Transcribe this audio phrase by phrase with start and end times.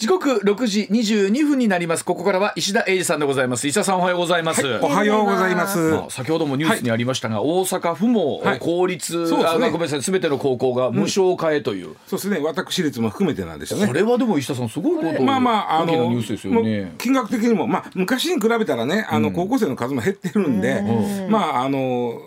[0.00, 2.06] 時刻六時二十二分になります。
[2.06, 3.68] ここからは石田英二さんでございます。
[3.68, 12.38] 石田さんおはようございます、はい、おはようございます、まあ、先ほどもニュースにありましたが、はい、大阪府も公立、はいね、ごめんなさいすべての高校が無償化へという、うん、そうですね。
[12.38, 13.88] 私立も含めてなんですよね。
[13.88, 16.94] これはでも石田さんすごいことまあまああのニュースですよね。
[16.96, 22.18] 金額的にもまあ昔に比べたらねあの高校生の数も減ってるんで、うん、まああの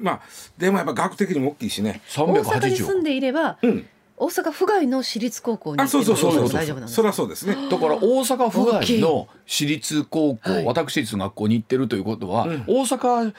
[0.00, 0.20] まあ
[0.58, 2.00] でもやっぱ学的にも大きいしね。
[2.16, 3.86] 大阪に住んでいれば、うん
[4.18, 6.94] 大阪府外の私立高校にあそうそうそうそう大丈夫なんです。
[6.94, 7.54] そりゃそうですね。
[7.70, 13.34] だから大阪府外の私立高校、私立学校に行ってるということは、うん、大阪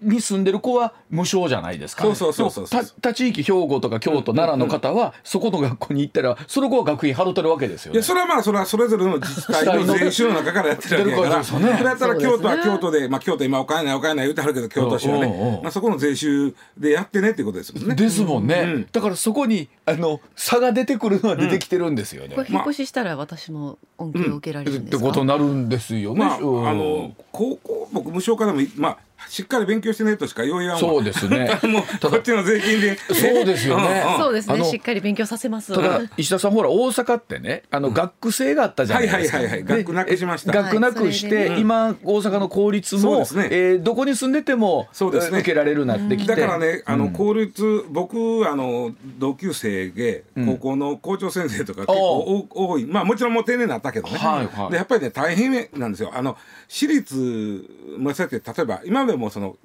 [0.00, 11.44] に住んでる子は無償じゃないですか、そうそうそうそう他地域兵庫とか京都、奈良の方は、そこの学校に行ったらその子は学費払ってるわけですよ、ね、いやそれはまあそれはそれぞれの自治体の税収の中からやってるわけだから。
[11.44, 17.94] それやったら京都は京都で、まあ、京都今お金ないお金ない言うてはるけど京都市はね、まあ、そこの税収でやってねっていうことですもんね。
[17.94, 22.34] ですもんね、うん、だからそこにあの差が出てくるのは出てきてるんですよね。
[22.34, 26.20] これ引っ越ししたら私も恩恵を受けられるんですか、ってことになるんですよね。
[26.20, 31.48] まあ、あの高校僕無償化でもまあしっかり勉強してねとしか言わんそうですね。
[31.64, 32.96] もうこっちの税金で。
[32.96, 34.64] そうですよね、そうですね。
[34.64, 35.74] しっかり勉強させます。
[35.74, 40.52] ただ石田さんほら大阪ってねあの学生があったじゃないですか、はいはいはい学なくしました。
[40.52, 43.48] 学なくして、今大阪の公立も、ね。
[43.50, 46.34] えどこに住んでてもそうです、ね、受けられるなってきて。
[46.34, 52.84] だからねあの公立、僕あの同級生で高校の校長先生とか結構多い。
[52.84, 56.10] まあもちろんもう定年になったけどね、はいはい、でやっぱりね大変なんですよ。
[56.14, 56.36] あの
[56.68, 59.56] 私立まあそうやって例えば今までもその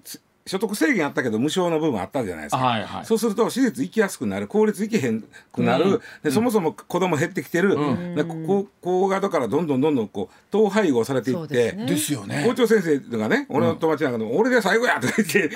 [0.47, 12.43] 所得制限あったけど無償の部分あったじゃないですか、はいはい、そうすると私立行きやすくなる公立行けへんくなる、うん、でそもそも子供減ってきてる、うん、で高校側からどんどんどんどんこう統廃合されていってですよね。
[12.47, 15.49] 校長先生がね俺の友達なんかでも、うん、俺で最後やとか言って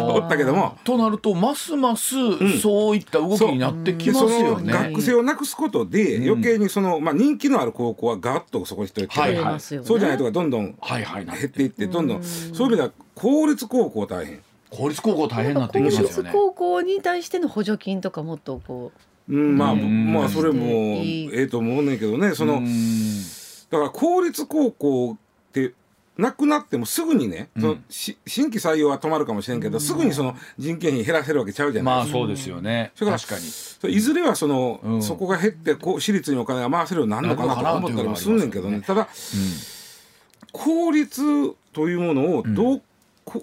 [0.00, 0.76] おったけども。
[0.84, 2.14] となるとますます
[2.60, 10.74] そういった動きになってきますよね、学生をなくすことで余計にその、まあ、人気のある高校はガーッとそこに人が来て、はいはい、そうじゃないとかどんどん減
[11.46, 12.22] っていってどんどん。
[12.22, 12.90] そういう意味では
[13.20, 14.42] 公立高校大変。
[14.70, 16.08] 公立高校大変なってきますよね。
[16.08, 18.92] 公立高校に対しての補助金とかもっとこ
[19.28, 22.34] う、うん、まあまあそれもええと思うねんけどね。
[22.34, 22.62] その
[23.70, 25.16] だから公立高校っ
[25.52, 25.74] て
[26.16, 32.04] なくなってもすぐにね、うん、その新規採用は止まるかもしれんけど、うん、すぐにその人件費減らせるわけちゃうじゃない。
[32.04, 32.18] ですか。
[32.18, 32.92] まあそうですよね。
[32.94, 33.38] それから確か
[33.88, 33.94] に。
[33.94, 38.80] いずれはその、うん、そこが減ってこう私立にお金が回せるようになるのかなと思ったりもすんねんけどね。
[38.80, 39.08] ただ、
[40.52, 41.22] 公立
[41.72, 42.82] というものをどう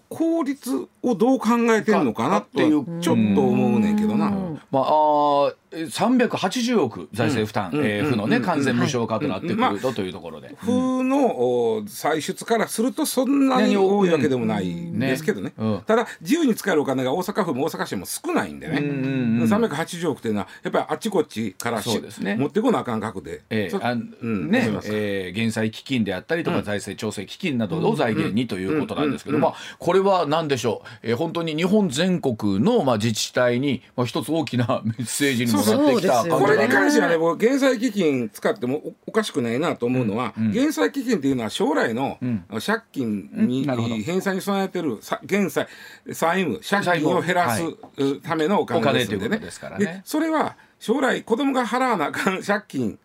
[0.09, 4.31] 効率をどう考えてるのかなっていうちょっと思うねんけどな。
[4.70, 15.53] まあ、あ380億財政負担、うん、えー、府のね完全無償化となってくるとというところで、府の歳出からするとそんなに多いわけでもないんですけどね,、
[15.86, 40.45] ただ自由に使えるお金が大阪府も大阪市も少ないんでね、うんうん、380億っていうのはやっぱりあっちこっちからそうです、ね、持ってこなあかん額で、えーあうんねえー、減災基金であったりとか財政調整基金などを財源にということなんですけども、これは何でしょう、えー、本当に日本全国の、まあ、自治体に、まあ、一つ大きな メッセージにもなってきたこれに関してはね僕減災基金使ってもおかしくないなと思うのは、うん。
[40.47, 42.17] うん、減災基金っていうのは将来の
[42.65, 43.65] 借金に、
[44.03, 45.67] 返済に備えてる減災
[46.11, 47.63] 債務借金を減らす
[48.21, 49.39] ためのお金ですんでね。
[49.79, 52.99] でそれは将来子供が払わなあかん借金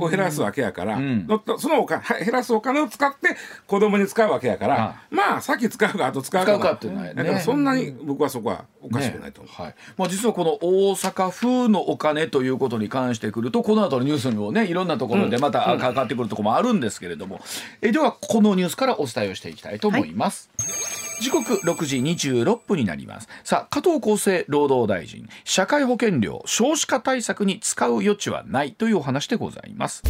[0.00, 1.28] を減らすわけやから、うん、
[1.58, 3.36] そのお金減らすお金を使って
[3.66, 7.14] 子供に使うわけやから、まあ先使うかあと使うかかっていうのはね。
[7.14, 9.74] だからそんなに僕はそこはおかしくないと思う、ね、はい。
[9.98, 17.36] まあ、実はこの大阪府のお金ということに関してくるとこの後のニュースにもねいろんなところでまたかかってくるところもあるんですけれども、
[17.82, 20.50] うん、えではこのニュースからお伝えをしていきたいと思います。
[20.58, 23.28] はい時刻6時26分になります。
[23.44, 30.02] さあ加藤厚生労働大臣社会保険料少子化対策に使う余地はないというお話でございます。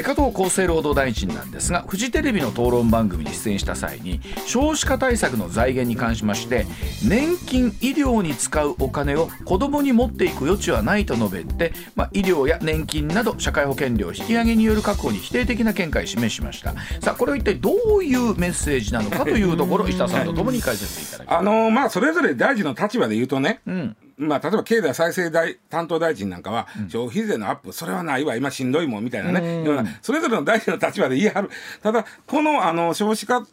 [0.00, 6.64] 加藤厚生労働大臣なんですがフジテレビの討論番組に出演した際に少子化対策の財源に関しまして
[7.06, 16.72] 年金医療に使うお金を子どもに持っていく余地はないと述べて、まあ、医療や年金など社会保険料引き上げによる確保に否定的な見解を示しました。
[17.00, 21.06] さあこれは一体どういうメッセージなのかというところ石田さんとともに解説い。
[21.06, 21.38] ただきます。
[21.38, 23.96] あのー、まあそれぞれ大臣の立場で言うとね、うん。
[24.18, 31.50] まあ、例えば経済再生大担当大臣なんかは、消費税のアップ、それはないわ、今しんどいもんみたいなね、ような、それぞれの大臣の立場で言い張る。
[31.82, 33.46] ただ、このあの少子化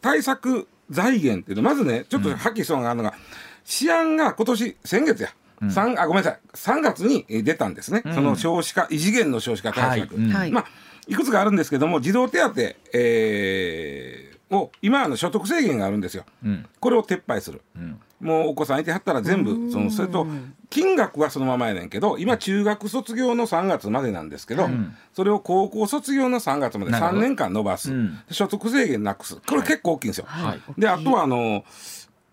[0.00, 3.14] 対策財源っていうのまずね、ちょっとはっきりそうなのが、
[3.64, 5.30] 試案が今年、先月や。
[5.62, 6.40] うん、あごめんなさい。
[6.54, 10.64] 3月に出たんですね、うん、その少子化異次元の少子化対策、はい、まあ
[11.06, 12.52] いくつかあるんですけども児童手当、
[12.94, 20.26] えを今あの所得制限があるんですよ、うん、これを撤廃する、うん、もうお子さんいてはったら全部そのそれと
[20.68, 27.92] 金額はそのままやねんけど今中学卒業の3月までなんですけど、うん、それを高校卒業の3月まで3年間延ばす、
[28.30, 29.36] 所得制限なくす。
[29.36, 30.24] これ結構大きいんですよ。
[30.28, 31.64] はい、であとはあの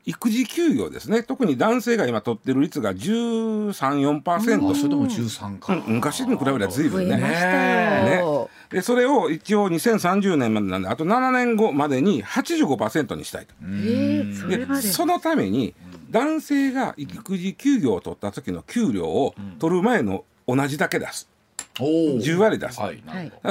[0.07, 1.21] 育児休業ですね。
[1.21, 7.17] 特に男性が今取ってる率が1314%それでも13か、うん、昔に比べれば随分ね。
[7.17, 8.21] ね
[8.69, 13.53] でそれを一応2030年までなんであと7年後までに85%にしたいと。
[13.61, 14.81] で。
[14.81, 15.73] そのために
[16.09, 21.29] 男性が育児休業を取った時の給料を取る前の同じだけ出す。
[21.75, 23.01] 10割出す、はい、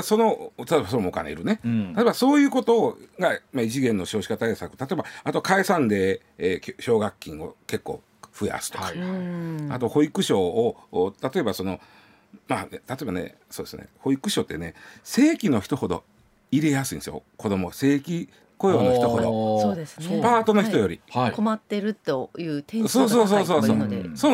[0.03, 8.03] その例えばそのお金いるね、うん、例えばそういうことが、まあ、異次元の少子化対策例えばあと解散で、えー、奨学金を結構
[8.33, 8.97] 増やすとか、はい、
[9.71, 11.81] あと保育所を例えばその
[12.49, 13.89] まあ、例えばねそうですね。
[13.99, 14.75] 保育所ってね
[15.05, 16.05] 正規の人ほど
[16.51, 17.23] 入れやすいんですよ。
[17.37, 17.73] 子供。
[17.73, 18.29] 正規
[18.59, 19.61] 雇用の人ほど。
[19.61, 20.21] そうですね。
[20.23, 23.77] パートの人より、はい、困ってるという点数が高いそうそうそうそうそう。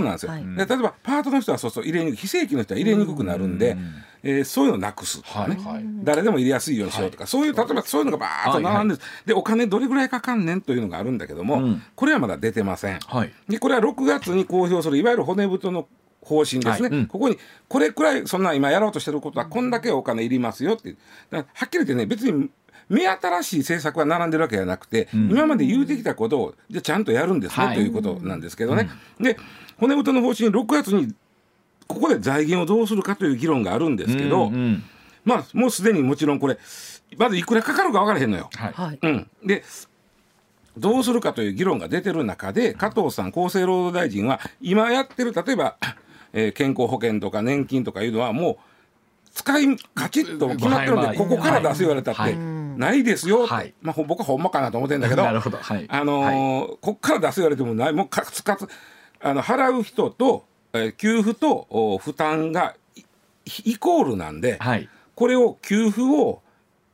[0.03, 2.17] なんですよ、はい、で例えばパートの人はそうそう入れにくい。
[2.19, 3.95] 非正規の人は入れにくくなるんで、うん。
[4.23, 15.89] えー、そういうのをなくす、ね、はいはい、誰でも入れやすいようにしようとか、はい、そういう例えばそういうのがバーッと並んで、はいはい、でお金どれぐらいかかんねんというのがあるんだけども、うん、これはまだ出てません、はい、でこれは6月に公表するいわゆる骨太の
[16.23, 16.99] 方針ですね、はい。
[16.99, 17.37] うん、ここに
[17.69, 20.97] これくらいそんな今やろうとしてることはこんだけお金いりますよって。
[21.31, 22.51] はっきり言ってね別に
[22.89, 28.89] 目新しい政策が並んでるわけじゃなくて、うん、今まで言うてきたことをじゃちゃんとやるんですね、はい、ということなんですけどね。
[29.19, 29.37] うん、で
[29.79, 31.15] 骨太の方針6月に
[31.87, 34.85] ここで財源をどうするかという議論があるんですけど、うんうん、
[35.25, 36.59] まあもうすでにもちろんこれ
[37.19, 38.51] まずいくらかかるか分からへんのよ。
[38.55, 38.99] はい。
[39.03, 39.65] うん、で
[40.77, 45.77] どうするかという議論が出てる中で加藤さん厚生労働大臣は今やってる例えば、
[46.33, 48.57] えー、健康保険とか年金とかいうのはもう
[49.35, 55.23] 使いカチッと決まってるんで、ここから出す言われたって、ないですよ、はい、まあ、僕はほんまかなと思ってんだけど。
[55.23, 57.93] なるほど、はい、あのこっから出す言われてもない。
[57.93, 58.69] もうかつかつ
[59.21, 60.45] あの払う人と、
[60.75, 62.75] えー、給付とお負担が
[63.65, 66.43] イコールなんで、はい、これを給付を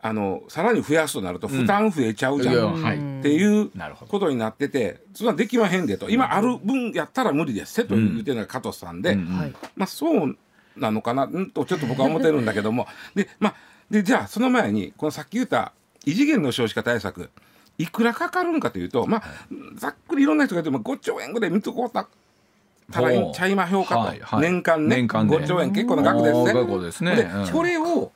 [0.01, 3.71] あのさらに増やすとなると負担増えちゃうじゃん、うん、っていう
[4.09, 6.09] ことになっててそんなできまへんでと。
[6.09, 10.37] 今ある分やったら無理ですせと言ってるのが加藤さんで、うん、まあそう
[10.77, 12.87] なのかなとちょっと僕は思ってるんだけども。
[13.15, 13.55] でまあ
[13.91, 15.73] でじゃあその前にこのさっき言った
[16.05, 17.31] 異次元の少子化対策
[17.79, 19.23] いくらかかるんかというとまあ
[19.75, 22.07] ざっくりいろんな人が言っても5兆円ぐらい見つこうた
[22.91, 24.97] たらいいんちゃいましょうかと、はいはい、年間ね。
[24.97, 26.81] 年間5兆円結構な額ですね。
[26.83, 28.13] ですね、で、これを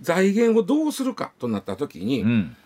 [0.00, 2.56] 財源をどうするかとなった時に、うん、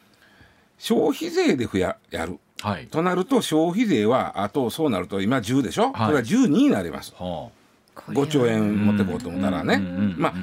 [0.79, 7.13] 消費税で増ややる、はい、となると消費税はあとそうなると今10でしょ、はい、これは12になります。
[7.19, 7.65] はあ。
[8.11, 9.79] 5兆円持ってこうと思ったらね。
[10.17, 10.35] まあ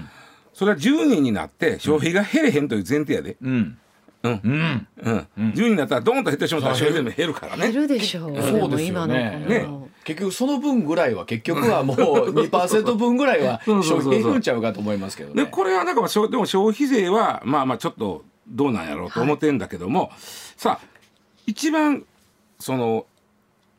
[0.53, 3.37] それは10人になって消費が減れへんという前提やで。
[3.41, 3.77] うん
[4.23, 4.41] うん。
[4.43, 4.87] うん。
[5.05, 7.71] うん、10人になったらドンと減ってしまったら消費税も減るからね。
[7.71, 8.41] 減るでしょう。
[8.41, 9.45] そうですよね。
[9.47, 9.67] ね。
[10.03, 11.97] 結局その分ぐらいは結局はもう
[12.33, 15.45] 2%分ぐらいは消費減るんちゃうかと思いますけどね。
[15.45, 20.09] でこれはなんかでも消費税はまあまあちょっとどうなんやろうと思ってんだけども、はい、
[20.57, 20.87] さあ
[21.45, 22.03] 一番
[22.59, 23.05] その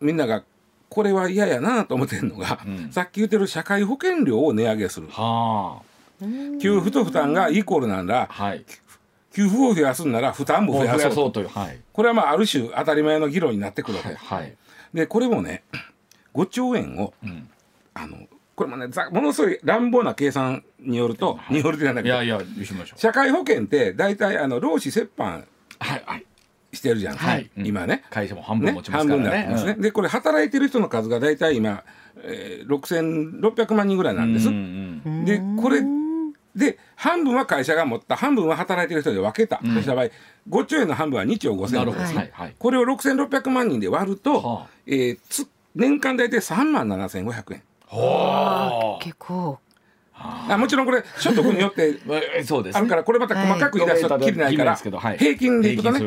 [0.00, 0.44] みんなが
[0.88, 5.08] これは嫌やなと思ってるのが、うん、さっき言ってる社会保険料を値上げする。
[5.08, 6.24] はあ、
[6.60, 8.64] 給付と負担がイコールなんだ、はい、
[9.32, 11.40] 給付を増やすんなら負担も増やそうと。
[11.40, 14.54] いう、はい、これはまあある種当たり前の議論になってくるわけ、はい、
[14.92, 15.64] でこれもね
[16.34, 17.48] 5兆円を、うん、
[17.94, 18.16] あの
[18.54, 22.16] これもねものすごい乱暴な計算によると、はい、によるってなんだけど
[22.96, 25.46] 社会保険って大体あの労使折半、
[25.78, 26.26] はいはい、
[26.72, 28.04] してるじゃん、はい、今ね。
[28.10, 29.24] 会社も半分持ちますからね。
[29.24, 31.84] ね半分ね、うん、でこれ働いてる人の数が大体今、
[32.16, 35.82] えー、6600万人ぐらいなんです、うんうん、でこれ
[36.54, 40.06] で半分は会社が持った半分は働いてる人で分けた、うん、とした場合
[40.50, 42.30] 5兆円の半分は2兆5000億です、はい。
[42.32, 47.62] はい、これを6600万人で割ると、はあ、えー、つ年間大体3万7500円。
[47.88, 49.58] はあ、結構。
[50.14, 51.98] あもちろんこれ所得によって
[52.44, 55.98] そうです、あるからこれまた細かく言い出すときりないから、平均でいくとね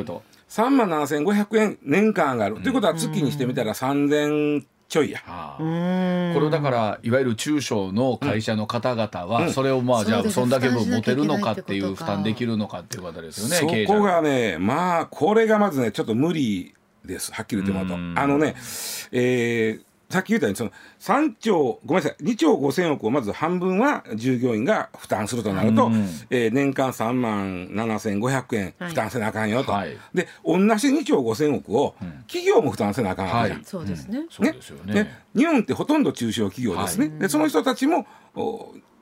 [0.47, 16.73] 3万7500円年間上がる、ということは月にしてみたら3000ちょいや、はあ、これだからいわゆる中小の会社の方々は、それをまあじゃあそんだけ分持てるのかっていう負担できるのかっていうことですよねそこがねまあこれがまずねちょっと無理
[17.03, 17.31] です。
[17.31, 18.21] はっきり言ってもらうと。
[18.21, 18.55] あのね
[19.11, 25.93] えー、さっき言ったようにその3兆ごめんなさい2兆5,000億をまず半分は従業員が負担するとなると、うん、
[26.29, 31.95] えー、年間3万7,500円負担せなあかんよと、はい、で同じ2兆5,000億を
[32.27, 34.25] 企業も負担せなあかんわけじゃん、はい、そうですね。
[34.85, 34.93] ね。
[34.93, 35.21] ね。
[35.35, 38.05] 日本ってほとんど中小企業ですね、はい、でその人たちも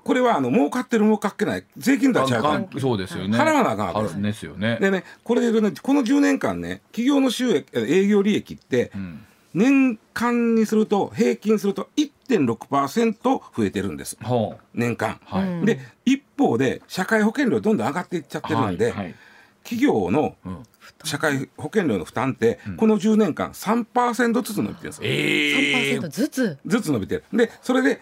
[0.03, 2.79] これはあの儲かってる儲かってない税金とは違うから。
[2.79, 3.37] そうですよね。
[3.37, 4.77] 払わなあかんわけですよね。
[4.79, 8.91] でねこれで言うとねこの10年間ね企業の収益営業利益って、
[9.53, 14.17] 年間にすると平均すると1.6%増えてるんです、
[14.73, 19.15] 年間、はい、で一方で社会保険料どんどん上がっていっちゃってるんで、はいはい、
[19.63, 20.35] 企業の
[21.03, 26.57] 社会保険料の負担って、この10年間3%ずつ伸びてるんですよ、えー、3%ずつ？
[26.65, 27.23] ずつ伸びてる。
[27.33, 28.01] でそれで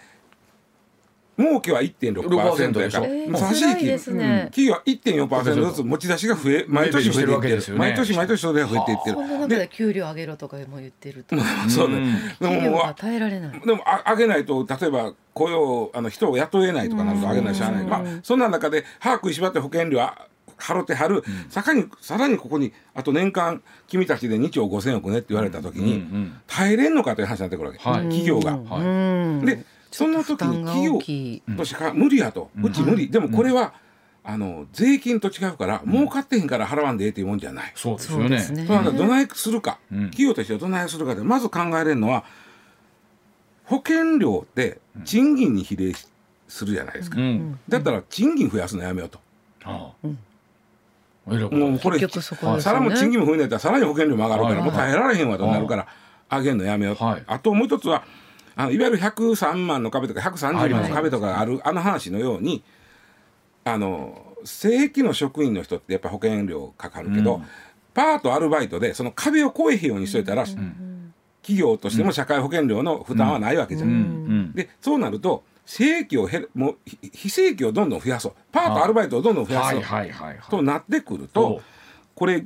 [1.41, 9.15] 儲けは1.6%やから、えー、差し引き、ね、企業は1.4%ずつ持ち出しが増え毎年増えていってる、ね、毎年毎年それが増えていってる。
[9.15, 11.35] そんな中で給料上げろとかも言ってると。
[11.69, 12.35] そうね。
[12.39, 13.59] でも耐えられない。
[13.59, 17.85] でもあ上げないと例えば雇用あの人を雇えないとかなると上げないしゃあない。
[17.85, 20.27] まあそんな中で把握しばって保険料は
[20.61, 28.57] 払ってはる、うん、さらにさらにここにあと年間君たちで2兆5,000億ねって言われた時に、耐えれんのかという話になってくるわけ、はい、企業が。
[28.57, 30.85] はい、でその時に企
[31.49, 33.73] 業としか無理やと、うち無理、でもこれは、
[34.23, 37.71] あの税金と違うから、儲かってへんから払わんでええっていうもんじゃない。
[37.75, 38.39] そうですよね。
[38.39, 42.23] そうなんだどないするか、企業としてはどないするかでまず考えれるのは
[43.65, 45.93] 保険料って賃金に比例
[46.47, 47.17] するじゃないですか。
[47.67, 49.19] だったら賃金増やすのやめようと。
[49.63, 50.07] ああ。
[51.27, 51.99] もうこれ
[52.59, 55.87] さらも賃金も増えないったらさらに保険料も上がるから、もう耐えられへんわとなるから
[56.29, 58.03] 上げるのやめよう、あともう一つは
[58.55, 62.63] あのいわゆる103万の壁とか130万の壁とかあるあの話のように
[63.63, 67.45] あの正規の職員の人ってやっぱ保険料かかるけど、うん、
[67.93, 73.89] パートアルバイトでその壁を越えへんようにしといたら、うん、企業としても社会保険料の負担はないわけじゃん。
[73.89, 76.77] うん、でそうなると正規を減るもう
[77.13, 78.33] 非正規をどんどん増やそう。
[78.51, 79.81] パートアルバイトをどんどん増やそう、
[80.49, 81.61] となってくると
[82.15, 82.45] これ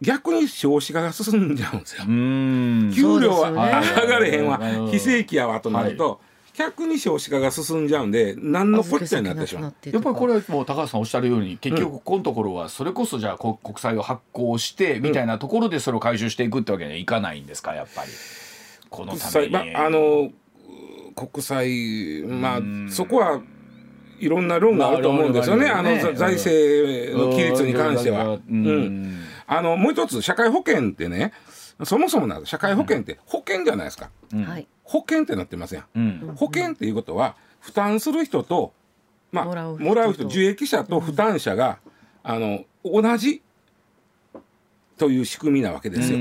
[0.00, 2.04] 逆に少子化が進んじゃうんですよ。
[2.04, 4.60] 給料は上がれへんわ。
[4.90, 6.20] 非正規やわとなると、
[6.54, 9.64] 逆に少子化が進んじゃうんで何のこっちゃになってしまう。
[9.64, 17.74] やっぱりこれはもう高橋さんおっしゃるように結局このところはそれこそじゃあ国債を発行してみたいなところでそれを回収していくってわけにはいかないんですか？
[17.74, 18.10] やっぱり。
[18.90, 19.52] このために。
[19.52, 20.30] まあの
[21.16, 22.60] 国債まあ
[22.90, 23.40] そこは
[24.20, 28.38] いろんな論があると思うんですよね、あの財政の規律に関しては。
[28.48, 31.32] うんあのもう一つ社会保険ってね
[31.84, 38.72] そもそもな社会保険って保険じゃないですか、うん、保険ってなってますやん、うん、保険っていうことは負担する人と
[39.32, 39.54] まあも
[39.94, 41.78] らう人受益者と負担者が、
[42.24, 43.42] うん、あの同じ
[44.96, 46.18] という仕組みなわけですよ。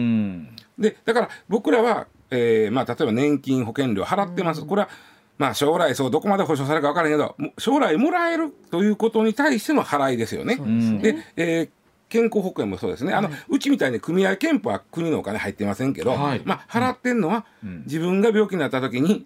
[0.80, 4.90] でだから僕らは、えーまあ、例えば年金保険料払ってます、これは
[5.38, 10.56] まあ将来そうどこまで保証されるか分からへんけど将来もらえるということに対しての払いですよね。
[11.02, 11.70] で、ね、えー
[12.14, 17.44] 健康保険もそうですね、あの、うちみたいに組合憲法は国のお金入ってませんけど、はい、まあ、払ってんのは、
[17.88, 19.26] 自分が病気になった時に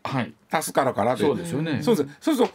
[0.50, 1.82] 助かるからで、そうですよね。
[1.84, 2.10] そうです。
[2.22, 2.54] そうすると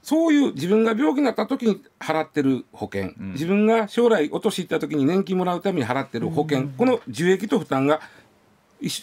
[0.00, 8.00] そういう自分が病気になった時に払ってる保険、うん、自分が将来お年いった時に年金もらうために払ってる保険、うん、この受益と負担が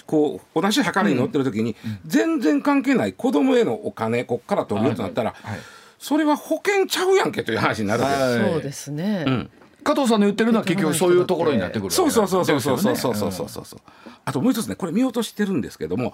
[0.06, 1.76] こう同じ計りに乗ってる時に、
[2.06, 5.52] 全然関係ない子供へのお金こっから取るようとなったら、はい。
[5.52, 5.60] はい、
[5.98, 8.52] それは保険ちゃうやんけという話になるわけです。
[8.52, 9.50] そうですね、うん
[9.84, 13.80] 加藤さんの言ってるのは結局そういうところになってくるそうそうそうそうそうそうそうそうそうそう
[14.26, 16.14] あともう一つねこれ見落としてるんですけども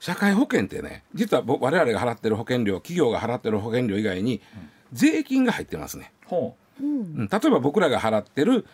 [0.00, 4.40] 社会保険ってね実は我々が払ってる保険料企業が払ってる保険料以外に
[4.92, 6.12] 税金が入ってますね。
[6.80, 8.66] うん、例えば僕らが払ってる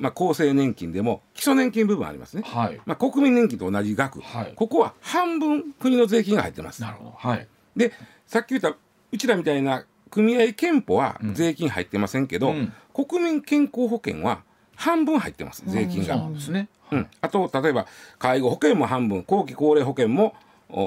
[0.00, 6.80] まあ、厚生年金でも基礎年金部分ありますね、はい、まあ、国民年金と同じ額、はい、ここは半分国の税金が入ってます。
[6.80, 7.92] なるほどはい、で
[8.26, 8.74] さっき言った
[9.10, 14.42] うちらみたいな組合憲法は税金入ってませんけど、うん、国民健康保険は
[14.76, 16.16] 半分入ってます税金が。
[16.16, 17.86] うん、ですね、うん、あと例えば
[18.18, 20.34] 介護保険も半分後期高齢保険も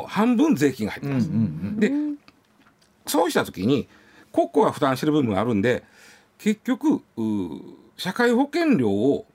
[0.07, 1.29] 半分税金が入ってます。
[1.79, 1.91] で
[3.07, 3.87] そうした時に
[4.31, 5.83] 国庫が負担してる部分があるんで
[6.37, 7.01] 結局
[7.97, 9.25] 社会保険料を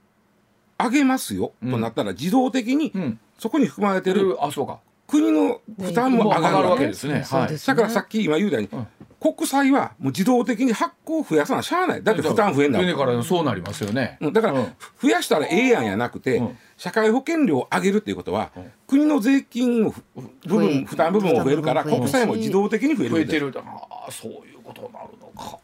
[0.79, 2.93] 上げますよ、となったら自動的に
[3.39, 7.23] そこに含まれてる、あそうか国の負担も上がるわけですね。
[7.23, 8.85] はい、だからさっき今言うたように、
[9.19, 12.03] 国債はもう自動的に発行増やさなしゃあない。
[12.03, 14.67] だって負担増えんだからそうなりますよね、だから
[15.01, 16.41] 増やしたらええやんやなくて、
[16.75, 18.51] 社会保険料を上げるっていうことは、
[18.85, 19.93] 国の税金の
[20.45, 25.57] 部分負担部分も増えるから国債も自動的に増える増えてるああそういうことになるのか。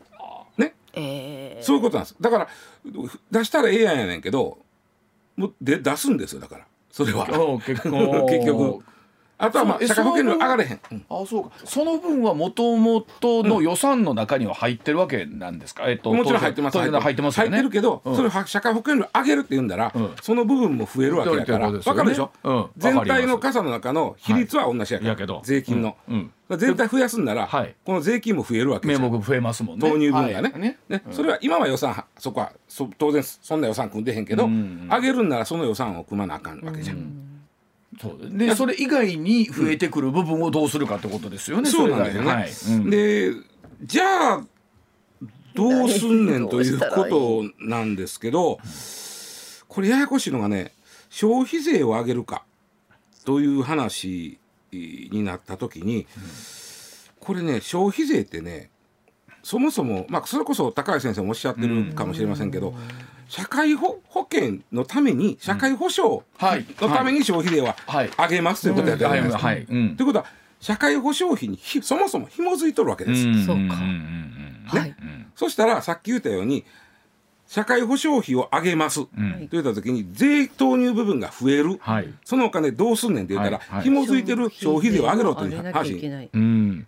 [0.58, 2.16] ね、えー、そういうことなんです。
[2.22, 2.48] だから
[3.30, 4.58] 出したらええやんやねんけど
[5.36, 6.66] もうで出すんですよだから。
[6.90, 7.28] それは。
[7.66, 8.84] 結局
[9.38, 10.80] あとはまあ社会保険料上がれへん。
[11.10, 11.52] あそうか。
[11.66, 15.90] その分はもともとの予算の中には入ってるわけなんですか？
[15.90, 16.78] えっともちろん入ってます。
[16.78, 17.50] 入ってますよね。
[17.52, 21.72] 入ってるけど、それ社会保険料上げるって言うんだら、その部分も増えるわけだから。
[21.72, 22.32] わかるでしょ。
[22.78, 25.42] 全体の傘の中の比率は同じやから。
[25.44, 25.98] 税金の。
[26.58, 27.50] 全体増やすんなら、
[27.84, 29.90] この税金も増えるわけ名目増えますもんね。
[29.90, 30.78] 投入分がね。
[30.88, 32.54] ね、それは今は予算そこは
[32.98, 37.23] 当然そんな予算組んでへんけど、上げるんならその予算を組まなあかんわけじゃん。
[38.02, 38.38] そう。
[38.38, 41.70] でそれ以外に増えてくる部分をどうするかってことですよね。
[41.70, 42.32] そうなんですよね。
[42.32, 43.34] はい、で
[43.84, 44.46] じゃあ
[45.56, 48.60] どうすんねんということなんですけど
[49.68, 50.74] これややこしいのがね
[51.10, 52.44] 消費税を上げるか
[53.26, 54.40] という話
[54.72, 56.08] になった時に、
[57.20, 58.72] これね消費税ってね
[59.44, 62.74] そもそも、まあ、それこそ高橋先生もおっしゃってるかもしれませんけど、
[63.28, 64.00] 社会保
[64.32, 67.76] 険のために社会保障のために消費税は
[68.18, 69.24] 上げますということやってるん。
[69.24, 69.42] ですか。
[69.42, 69.62] とい。
[69.64, 70.26] うことは
[70.60, 73.46] 社会保障費にそもそも紐づいとるわけです。
[73.46, 73.76] そうか、
[74.80, 74.96] ね、
[75.36, 76.64] そしたらさっき言ったように
[77.54, 79.08] 社会保障費を上げます、うん、
[79.48, 83.76] と言った時に税投入部分が増える、はい、そのお金どうすんねんって言ったら、はい。
[83.76, 85.94] はい、紐づいてる消費税を上げろという話、
[86.34, 86.88] うん、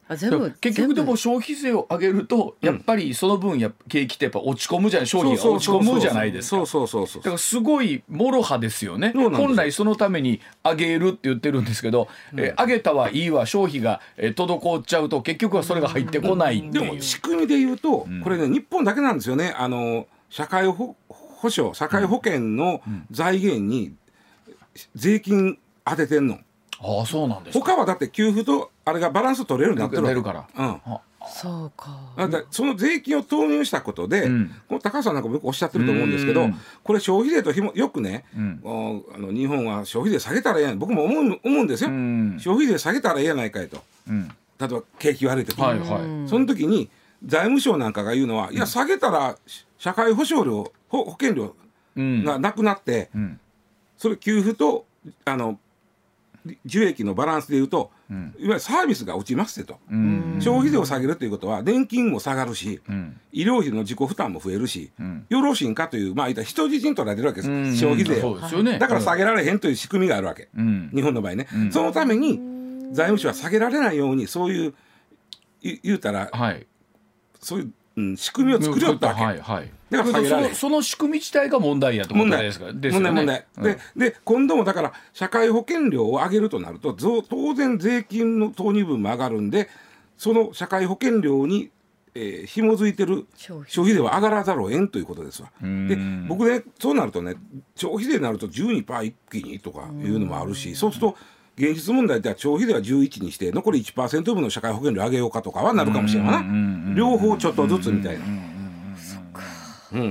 [0.59, 6.65] 結局でも消費税を上げるとやっぱりその分や景気ってやっぱ落ち込むじゃない消費が落ち込むじゃないですか。
[6.65, 9.13] そうそうそうだからすごいもろはですよね。
[9.15, 19.53] 本来そのために上げるって言ってるんですけど、うん、え上げたはいいわ消費が、え滞っちゃうと結局はそれが入ってこないでも仕組みで言うと、これね日本だけなんですよね。
[19.55, 20.95] あの社会保
[21.49, 23.93] 障社会保険の財源に
[24.95, 26.39] 税金当ててんの、
[26.79, 30.81] ああそうなんです他はだって給付とあれがバランス取れるようになってるから、うん、
[31.27, 31.97] そうか。
[32.17, 36.47] だその税金を投入したことで、うん、この高橋さんなんかもよくおっしゃってると思うんですけど、
[36.83, 38.61] これ消費税とひもよくね、うん、
[39.15, 40.79] あの日本は消費税下げたらええやん。
[40.79, 43.77] 僕も思う思うんですよ、うん、消費税下げたらええやないかいと、
[44.07, 46.89] 例えば景気悪い時に、はいはい、その時に
[47.23, 49.37] 財務省なんかが言うのは、いや下げたら
[49.77, 51.55] 社会保障料保険料
[51.95, 53.39] がなくなって、うん、
[53.97, 54.85] それ給付と
[55.25, 55.59] あの
[56.65, 59.79] 受益のバランスでいうと、うん、いわゆるサービスが落ちますと、
[60.39, 72.39] 消費税を下げるということは年金も下がるし、うん、医療費の自己負担も増えるし、うん、よろしいんかというまあ人質に取られてるわけです、消費税を、ね、だから下げられへんという仕組みがあるわけ、日本の場合ね、そのために
[72.91, 74.73] 財務省は下げられないようにそういう
[75.61, 76.67] 言うたら、はい、
[77.41, 79.23] そういう、うん、仕組みを作りよったわけ。
[79.23, 79.71] はいはい。
[79.89, 82.43] だからそのその仕組み自体が問題やと問題。
[82.43, 89.69] ですから問題問題、うん、でで今度もだから社会保険料を上げるとなると当然税金の投入分も上がるんで
[90.17, 91.71] その社会保険料に
[92.17, 93.99] えー、紐づいてる消費税。
[93.99, 95.51] は上がらざるをえんということですわ。
[95.61, 95.97] で
[96.29, 97.35] 僕ねそうなるとね
[97.75, 101.17] 消費税になると12%一気にとかいうのもあるしそうすると
[101.57, 106.29] 現実問題では消費税は11にして残り1%分の社会保険料上げようかとかはなるかもしれな。
[106.29, 106.39] いな
[106.95, 108.25] 両方ちょっとずつみたいな。
[109.93, 110.01] うん、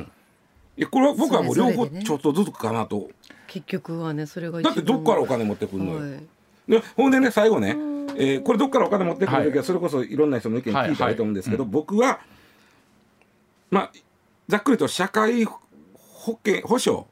[0.76, 3.10] いやこれは僕はもう両方ちょっとずつかなと。
[3.46, 6.00] 結局はねそれがだってどっからお金持ってくるのよ。
[6.00, 6.20] はい、
[6.68, 7.76] でほんでね最後ね、
[8.16, 12.20] えー、これどっからお金持ってくる時はそれこそいろんな人の意見聞いたらいいと思うんですけど、僕は
[13.70, 13.92] まあ
[14.48, 17.04] ざっくりと社会保険保障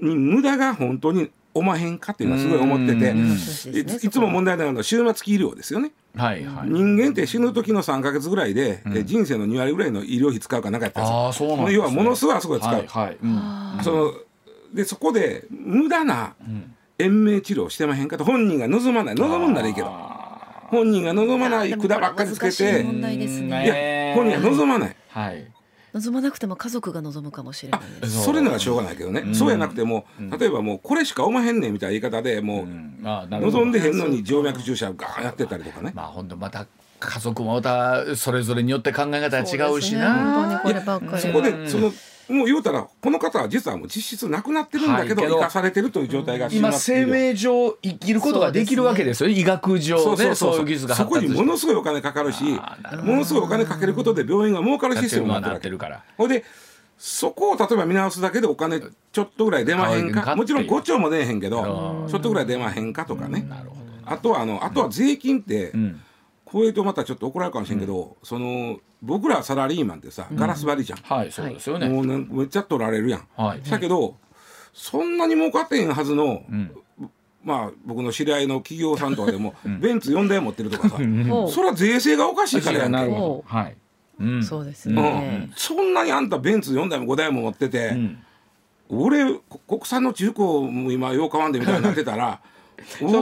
[0.00, 5.92] に無駄が本当におまへんかっていうのはすごい思ってて、いつも問題なのは終末期医療ですよね。
[6.16, 11.70] はいはい、人間って死ぬ時の3か月ぐらいで、うん、人生の2割ぐらいの医療費使うかなかったんですよ。
[11.70, 12.74] 要はものすごいあそこで使う。
[12.74, 13.16] はいはい。
[13.22, 14.12] うん、その
[14.74, 16.34] でそこで無駄な
[16.98, 19.14] 延命治療してまへんかと本人が望まない。
[19.14, 19.88] 望むんならいいけど。
[20.70, 24.96] 本人が望まない管ばっかりつけていや本人が望まない。
[25.08, 25.50] はい
[25.94, 27.80] 望まなくても家族が望むかもしれない。
[28.08, 35.92] それならしょうがないけどね、うん、そうやなくても、うん、例えばもうこれしかおまへんねんみたいな言い方でもう、うん、望んでへんのに静脈注射ガーやってたりとかね。
[35.94, 36.66] まあ本当また
[37.00, 40.60] 家族もまたそれぞれによって考え方が違うしな。
[41.18, 41.92] そ、ね、こでその
[42.30, 50.78] もう言うたらこの方は実はもう実質なくなってるんだけど、はい、生かされてるという状態が今生命上生きることができるわけですよ、ね、医学上ねそうそうそう。
[50.94, 56.02] そこにものすごいお金かかるしものすごいお金かけることで病院が儲かるシステムになってるから。
[56.16, 56.44] ほいで
[56.98, 63.48] そこを例えば見直すだけでお金ちょっとぐらい出まへんかもちろん5兆も出えへんけどちょっとぐらい出まへんかとかね、
[64.04, 66.00] あとはあのあとは税金って、うん
[66.50, 71.88] こういうとまたちょっと怒られるかもしれんけど、うん、その僕らサラリーマンってさガラス張りじゃん、はいそうですよね。
[71.88, 74.16] もうねめっちゃ取られるやん、はい、だけど
[74.72, 76.44] そんなに儲かってへんはずの、
[77.44, 81.06] まあ僕の知り合いの企業さんとかでも、 ベンツ4台持ってるとかさ、それ
[81.68, 82.98] は税制がおかしいからやんけ。
[82.98, 83.76] はい、
[84.20, 87.96] うん、そうですね、うん、そんなにあんたベンツ4台も5台も持ってて、
[88.88, 89.24] 俺
[89.66, 92.40] 国産の中古も今よう買わんでみたいになってたら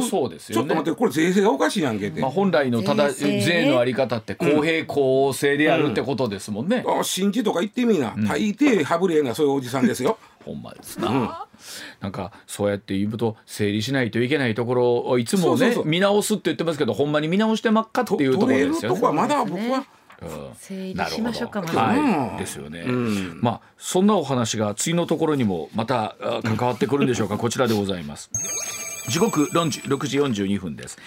[0.02, 0.62] そうですよね。
[0.62, 10.18] ちょっと待ってこれ税制がおかしいやんけって、まあ、本来のただ税のあり方って公平公正でやるってことですもんね、うん、新地とか言ってみな、大抵はぶれなそういうおじさんですよ。
[10.44, 11.30] ほんまですな、うん、
[12.00, 19.12] なんかそうやって言うと整理しないといけないところをいつもね見直すって言ってますけどほんまに見直してまっかっていうところですよね。
[19.12, 19.84] まだ僕は。
[20.56, 27.38] 整理しましょうか、はい、ですよね、うん、まあそんなお話が次のところにもまた関わってくるんでしょうか。
[27.38, 28.28] こちらでございます
[29.08, 30.98] 時刻6時42分です。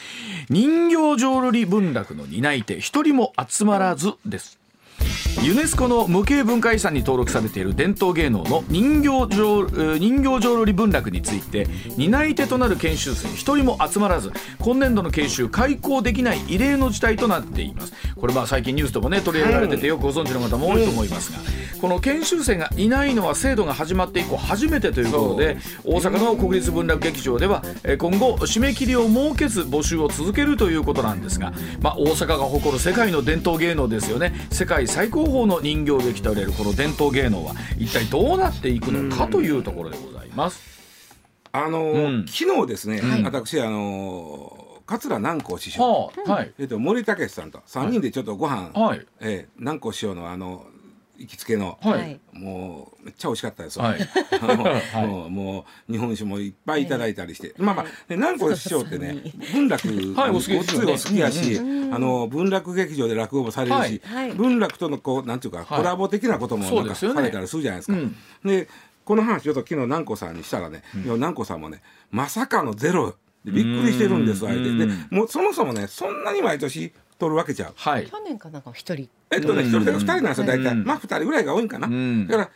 [0.50, 4.58] 人形浄瑠璃文楽の担い手一人も集まらずです。
[5.44, 9.66] ユネスコの無形文化遺産に登録されている伝統芸能の人形浄
[9.98, 17.94] 人形浄瑠璃文楽について担い手となる研修生一人も集まらず今年度の研修開講できない異例の事態となっています。
[18.16, 21.40] これまあ最近ニュースとかね取り上げられててよくご存知の方も多いと思いますが、
[21.82, 27.64] この研修生がいないのは制度が始まって以降初めてということで大阪の国立文楽劇場では
[27.98, 34.32] 今後締め切りを設けず募集を続けるということなんですが、まあ、大阪が誇る世界の伝統芸能ですよね。
[34.52, 40.62] 世界最高峰の人形劇と言われるこの伝統芸能は一体どうなっていくのかというところでございます。
[41.52, 50.66] あのーうん、昨日ですね、はい、私あのー、桂南光師匠、はい、えっと森武さんと3人でちょっとご飯、はい、えー、南光師匠のあの
[51.22, 53.80] 行きつけの、はい、もうめっちゃ美味しかったです。
[53.80, 54.00] はい、
[55.08, 59.22] もうもう日本酒もいっぱいいただいたりして、まあまあ、ね、南光師匠ってね
[59.54, 61.62] 文楽、はい、お好きお好きやし、あ
[62.00, 64.02] の文楽劇場で落語もされるし、
[64.36, 67.98] 文楽とのこうなんていうか、コラボ的なこともなんかされたりするじゃないですか。
[68.44, 68.68] で
[69.04, 71.82] この話ちょっと昨日南光さんにしたらね、うん、南光さんもね
[72.12, 77.74] まさかのゼロびっくりしてるんです相手でもうそもそもねそんなに毎年取るわけじゃん。
[77.76, 79.08] はい、去年かなんか一人。
[79.30, 81.88] えっとね一人で二人なんですよ大体、まあ二人ぐらいが多いんかな。
[82.28, 82.50] だから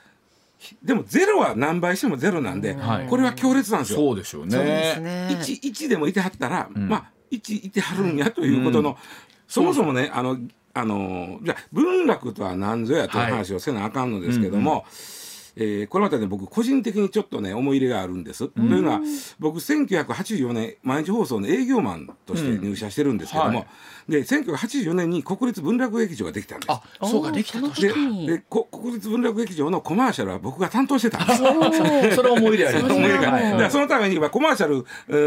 [0.84, 2.76] でもゼロは何倍してもゼロなんで、
[3.10, 4.00] これは強烈なんですよ。
[4.00, 5.28] そうでしょうね。
[5.40, 8.98] 一一でもいてはったら、まあ一いてはるんやということの、
[9.48, 10.40] そもそもねあの
[10.74, 14.86] あのじゃ文楽とは何ぞやという話をせなあかんのですけども。
[15.58, 18.50] えー、これまたね僕個人的にちょっとね思い入れがあるんです。
[18.50, 19.02] というのは
[19.40, 23.62] 僕1984年毎日放送の営業マンとして入社してるんですけども、うんは
[24.10, 26.72] い、で1984年に国立文楽劇場ができたんです。
[26.72, 31.34] あそうかできたでで国立文楽劇場のコマーシャルは僕が担当してたんで
[32.12, 32.16] す。
[32.16, 33.08] それ思い入れありますね。
[33.18, 34.86] はい、そのためにはコマーシャル、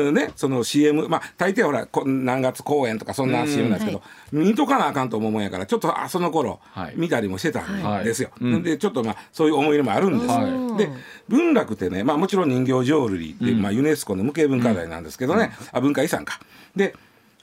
[0.08, 6.60] うねその CM まあ大抵ほら何月公演とかそんな CM なんですけど、見とかなあかんと思うもんやからちょっとあその頃、
[6.96, 8.30] 見たりもしてたんですよ。
[8.62, 10.30] でちょっとまあそういう思い入れもあるんです。
[10.30, 10.90] はい、で
[11.28, 16.40] 文楽ってね、まあ、もちろん人形浄瑠璃って、うん、まあ、ユネスコの無形文化財なんですけどね、うん、あ文化遺産か。
[16.74, 16.94] で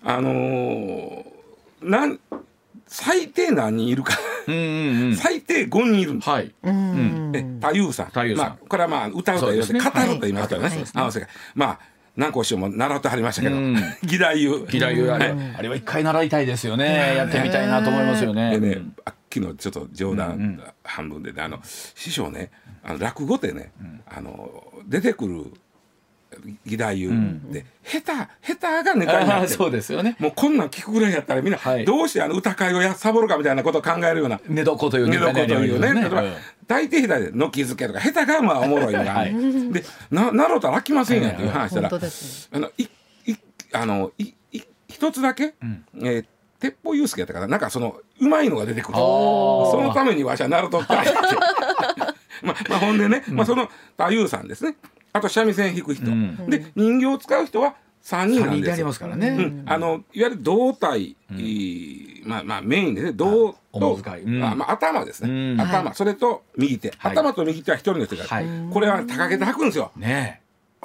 [0.04, 1.26] あのー、
[1.82, 2.20] なん
[2.88, 4.14] 最低何人いるか
[4.46, 6.30] 最低5人いるんです。
[6.30, 6.54] はい。
[6.64, 8.06] え、太夫さん。
[8.08, 8.38] 太夫さん。
[8.38, 9.80] まあ、これはまあ、歌うと言いますね。
[9.80, 10.84] 語ると言いますからね。
[10.94, 11.28] 合わせが。
[11.56, 11.80] まあ、
[12.16, 14.66] 南光師匠も習ってはりましたけど、義太夫。
[14.66, 17.16] 義太夫あれ、あれは一回習いたいですよね。
[17.18, 18.58] やってみたいなと思いますよね。
[18.58, 18.82] でね、
[19.36, 22.52] 昨日ちょっと冗談半分でね、あの師匠ね、
[22.84, 23.74] あの落語ってね、
[24.08, 25.52] あの出てくる
[26.66, 30.16] 義太夫、うん、で下手下手がネタになってそうですよね。
[30.20, 34.40] もうこんなん聞くぐらいやったらみんな、はい、どうしてあの歌会をやサボるかみたいなことを考えるような。
[34.48, 36.10] 寝床という寝床というね、ね、
[36.68, 39.34] 大抵下手でのき付けとか下手がまあおもろいのが、はい、
[39.72, 42.90] でななろうたら飽きませんやんっていう話したら、あのいい
[43.74, 46.26] あのいい一つだけ、うん、えー
[46.60, 48.98] 鉄砲祐介やったからなんかそのうまいのが出てくる。
[48.98, 51.14] そのためにわしはなるとったいって。
[52.44, 54.76] まあ、まあ、ほんでね、まあ、その太夫さんですね。
[55.16, 65.94] あと三味線弾く人、うん、で人形を使う人は3人なんですありますからね、うん、あのいわゆる胴体、うん、まあまあメインでね胴と、あまあ、頭ですね、頭。
[65.94, 69.92] それと右手、はい、頭と右手は一人の人が、はい、これは高げて吐くんですよ。
[69.96, 70.42] ね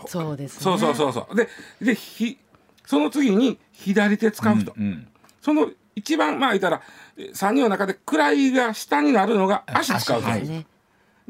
[0.07, 1.37] そうです、ね、そうそうそうそう。
[1.37, 1.49] で
[1.83, 2.39] でひ
[2.87, 5.09] その次に左手使う人、うんうん、
[5.41, 6.83] その一番まあ言ったら
[7.17, 10.67] 3人の中で位が下になるのが足使う人、はい、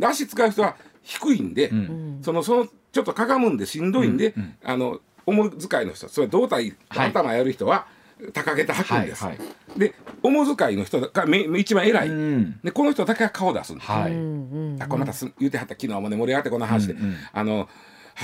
[0.03, 7.87] 足使う人は低いんで、うん、そのそのちょっとかがむんでしんどいんで、うんうん、あの重使いの人それ胴体頭やる人は
[8.33, 9.45] 高げて吐くんです、はいは
[9.77, 14.13] い、で重使いの人がめ一番偉い、うん、でこの人だけは顔出すんです、はい、
[14.83, 17.69] あこれまた言うてはった昨日もね盛り上がってこの話で、うんうん、あの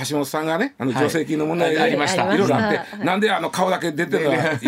[0.09, 4.59] 橋本さんがねあの助成金の問題ありました、いろいろあって、なんであの顔だけ出てるのか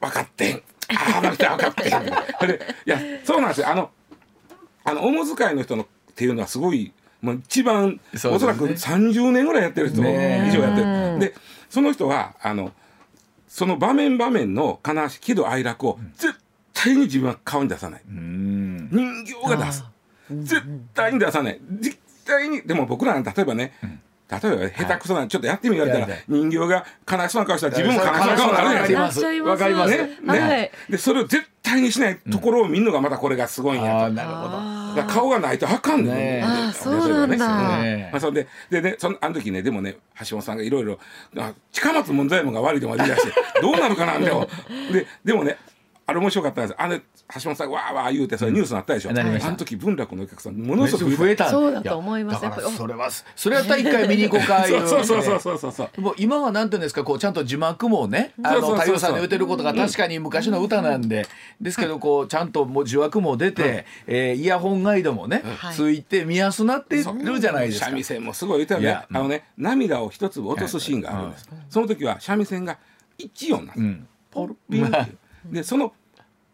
[0.00, 3.90] 分かってんああの人分かってんでいやそうなんですよあの
[4.84, 11.18] あの重使いの人のっていうのはすごいもう一番、ね、おそらく30年ぐらいやってる人以上やってる。
[11.18, 11.34] で
[11.68, 12.72] その人はあの
[13.46, 16.34] その場面場面の悲し喜怒哀楽を絶
[16.72, 18.02] 対に自分は顔に出さない。
[18.06, 19.84] 人形が出す。
[20.30, 20.62] 絶
[20.94, 21.60] 対に出さない。
[21.80, 23.72] 絶対にでも僕ら例えばね、
[24.30, 29.50] 例えば下手くそな、ちょっとやってみようったら人形が悲しそうな顔したら自分も悲しそうな顔になるじゃないですか。
[29.50, 29.96] わかります。
[29.96, 30.08] ね。
[30.22, 34.12] ね、でそれを絶対にしないところを見るのがまたこれがすごいんやと。
[34.12, 35.02] なるほど。
[35.12, 36.42] 顔がないとあかんね。
[36.44, 37.48] あそうなんだ。
[37.48, 40.98] まあそれででねそのあの時ねでもね橋本さんがいろいろ
[41.72, 44.46] 近松門左衛門が悪いとも言い出してどうなるかなみたいな。
[44.92, 45.56] ででもね
[46.10, 46.74] あれ面白かったんです。
[46.76, 47.00] あれ
[47.34, 52.40] 橋本さんわーわー言うてそれニュースになったでしょ、うん、あの時文楽のお客さんものすごく増えたそうだと思います。
[52.76, 54.88] それはそれやったら一回見に行こうかいう。
[54.88, 61.28] そうそうそうそうそうそうもう今はなんていうんですかこうちゃんと字幕もねあの太陽さんの言ってることが確かに昔の歌なんで、
[61.60, 72.78] ですけどこうちゃんともう字幕も出て、うん、えー、イヤホンガイドもね、はい、ついて見やすなってるじゃないですか三味線もすごい歌よねあのね涙を一粒落とすシーンがあるんです、その時は三味線が
[73.18, 74.92] 一音なんです、うん、ポルピン
[75.46, 75.92] でその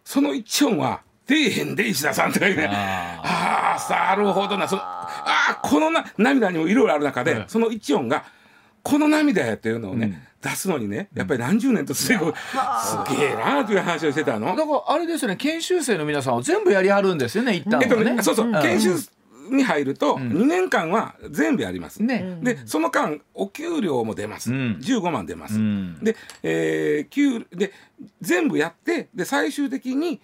[0.07, 2.71] その一音は底辺で石田さんとかいうね。
[2.71, 4.69] ああなるほどな。
[4.69, 5.09] そのあ
[5.51, 8.25] あこのな涙にもいろいろある中で、うん、その一音が
[8.85, 14.55] この涙やっていうのをね、うん、出すのにねやっぱり何十年とすごい、すげえなという話をしてたの。
[14.55, 15.37] だからあれですよね。
[15.37, 18.95] 研修生の皆さんは全部やりはるんですよね一旦ね,、えっとねそうそう、研修
[19.51, 27.73] に入ると2年間は全部やります、ね、でその間お給料も出ます、うん、15万出ます、うん、で,、えー、給で
[28.21, 30.21] 全部やってで最終的に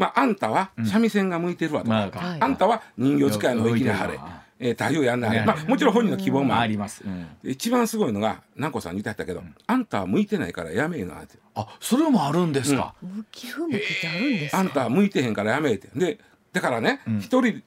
[0.00, 1.90] まあ、あんたは三味線が向いてるわと。
[1.90, 4.18] か、うんまあ、あんたは人形使いの生きなはれ、
[4.58, 11.38] えー、太陽やんなはれ、まあ、もちろん本人の希望もあります、うん、一番すごいのが南光さんに言ってたけど、うん、あんたは向いてないからやめえなって。
[11.54, 15.88] あそれもあるんですか、向き不向きってあるんですあんたは向いてへんからやめえって。
[15.94, 16.18] で
[16.52, 17.62] だからね一、人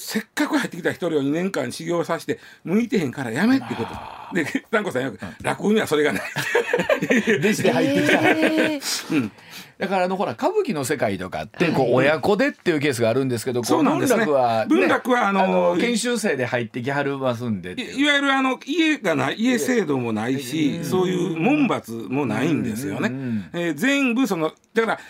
[0.00, 3.90] せっかく入ってきた一人を2年間修行させて向いてへんからやめってこと。
[4.32, 6.22] で南光さんよく、落語にはそれがない。
[7.40, 9.32] 弟子で入ってきた、えー、うん。
[9.76, 23.10] だからあのほら歌舞伎の世界とかってこう親子でっていうケースがあるんですけど、そうなんですね、文楽は、ね、文楽はあの研修生で入ってきはるますんでいわゆるあの家がない家制度もないし、そういう門閥もないんですよね。
[23.52, 25.00] えー、全部そのだから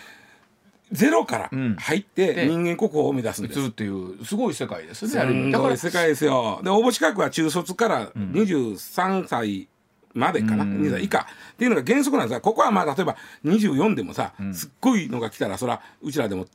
[0.91, 5.11] ゼロから入って人間国宝を目指すんです、っていうすごい世界ですね。
[5.11, 6.59] すごい世界ですよ。
[6.63, 9.67] で応募資格は中卒から23歳
[10.13, 11.27] までかな、うん、以下。
[11.53, 12.37] っていうのが原則なんです。
[12.37, 16.45] がここはまあ例えば24でもさ、うん、すっごいのが来たらそらうちらでも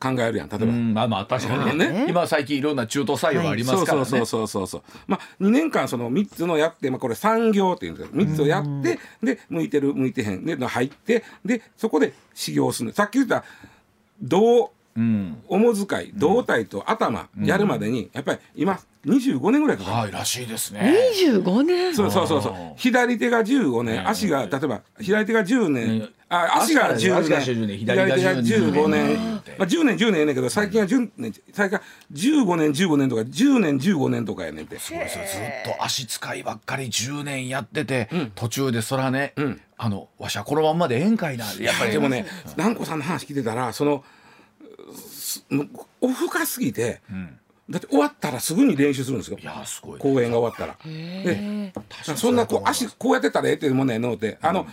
[0.00, 0.48] 考えるやん。
[0.48, 2.06] 例えば、まあまあ確かにね。
[2.08, 10.44] 今最近いろんな中途採用がありますからね、そうそうそうそうまあ2年間その3つのやって、まあ、これ産業っていうんですけど3つをやってで向いてる向いてへん。
[10.44, 12.92] で入ってでそこで修行する。
[12.92, 13.42] さっき言った
[14.22, 20.92] 銅うん、おも遣い胴体と頭やるまでに、やっぱり今25年ぐらいかかる、はいらしいですね。
[21.24, 21.94] 25年。
[21.94, 22.42] そうそうそう。
[22.42, 29.16] そう左手が15年足が例えば左手が10年、あ足が10年左手が15年。
[29.56, 34.80] まあ10年10年やねんけど最近は10年最近は15年15年とか10年15年とかやねんて。
[34.80, 35.24] そうですよ。
[35.24, 35.38] ず
[35.70, 39.32] っと足使いばっかり10年やってて、途中でそらね、
[39.78, 41.46] あのわしはこのまんまでええんかいな。
[41.60, 41.92] やっぱり。
[41.92, 44.04] でもね南光さんの話聞いてたらその
[46.00, 47.00] オフ深すぎて、
[47.70, 49.38] だって終わったらすぐに練習するんですよ。
[49.38, 50.76] いやすごい、公演が終わったら。
[50.84, 51.72] で
[52.16, 54.66] そんなこう足こうやってたらええってもんねのってあの、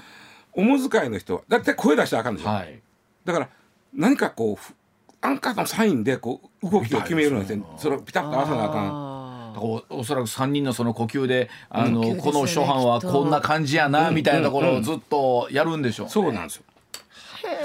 [0.53, 2.49] おもづかいの人はだって声出したらあかんでしょ。
[2.49, 2.79] はい、
[3.25, 3.49] だから
[3.93, 4.73] 何かこう
[5.21, 9.14] アンカーのサインでこう動きを決めるのにそれをピタッと合わせなあかん。
[9.57, 16.63] おおそらく3人のその呼吸であの、この初版はこんな感じやな、みたいなところをずっとやるんでしょう、ね、そうなんですよ。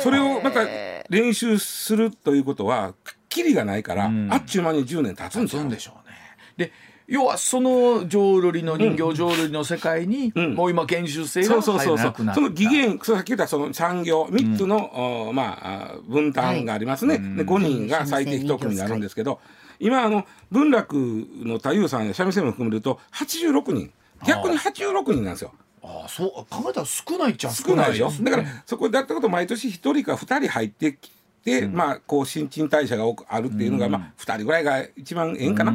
[0.00, 0.61] それをまた
[1.09, 2.94] 練習するということは
[3.29, 6.16] きりがないから、うん、あっちゅう間に10年経つんでしょうね。
[6.57, 6.72] で
[7.10, 19.40] 要はその浄瑠璃の人形浄瑠璃の世界に、うん、もう今研修生が入らなくなその義元さっき言ったその産業3つの、うん、まあ分担がありますね、はい、で5人が最低1組になるんですけど、
[19.80, 23.92] 今あの文楽の太夫さんや三味線も含めると86人。
[24.26, 25.52] 逆に86人なんですよ。
[25.82, 31.10] ああそう考えたら少ないっちゃ少ないでしょ、だからそこでやったこと毎年1人か2人入ってき
[31.42, 35.72] て、うん、まあこう新陳代謝が多くあるっていうのが、まあ2人ぐらいが一番ええんかな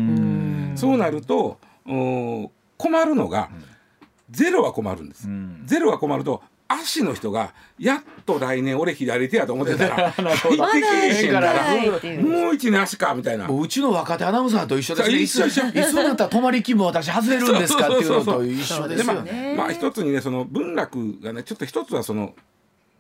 [0.76, 3.50] そうなると困るのが、
[4.32, 5.28] ゼロは困るんです、
[5.66, 11.54] ゼロは困ると足の人がやっと来年俺左手やと思ってたら 入ってけへんから
[12.22, 13.48] もう一年足かみたいな。
[13.48, 15.18] うちの若手アナウンサーと一緒ですね。
[15.18, 15.68] 一緒一緒。
[15.68, 19.56] いつだったら泊まり勤務私外れるんですかっていうのと一緒ですよね。
[19.56, 22.34] まあ一つにねその文楽がねちょっと一つはその、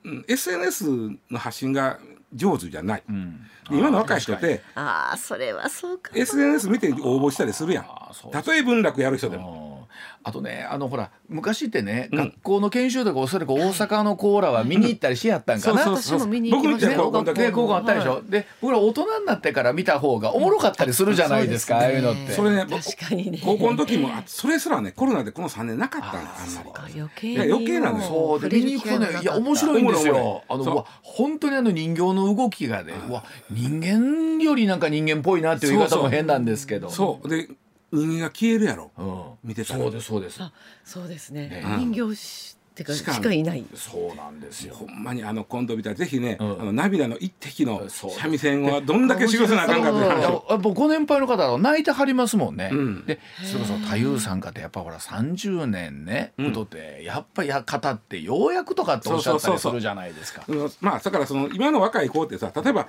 [0.03, 0.85] うん、SNS
[1.31, 1.99] の発信が
[2.33, 7.85] 上手じゃない、うん、今の若い人ってああそれはそうか SNS 見て応募したりするやん。
[8.31, 9.74] たとえ文楽やる人でも
[10.23, 22.31] あとねあのほら昔ってね、うん、学校の研修とかおそらく大阪のコーラは見に行ったりしやったんかな、うん、私も見に行きました高校の時高校あったでしょ、はい、で僕ら大人になってから見た方がおもろかったりするじゃないですか、うん、ああいうのって。
[22.31, 23.39] それね確かにね。
[23.43, 26.99] 高校の時もそれすらねコロナでこの3年なかったんあんまり。
[26.99, 30.43] 余計余計なんですそうで見に行くとねいや面白いんですよ。
[30.47, 36.89] あの本当にあの人形の動きがねわ人間よりなんか人間っぽいなっていう言い方も変なんですけど。
[36.89, 37.29] そう。
[37.29, 37.49] で
[37.95, 40.39] 人間が消えるやろ、うん、見てたそうですそうです。
[40.83, 43.65] そうですね、ね、人形してかしかいない。
[43.73, 44.75] そうなんですよ。
[44.75, 60.43] ほんまにあの今度見たらぜひね、うん、あの涙の一滴の三味線はどんだけ修行せなあかんかってやっぱご年配の方は泣いてはりますもんね、うん、でそれこそ太夫さんかってやっぱほら30年ね歌ってやっぱり語ってようやくとかっておっしゃったりするじゃないですか。
[60.81, 62.87] まあだからその今の若い子ってさ例えば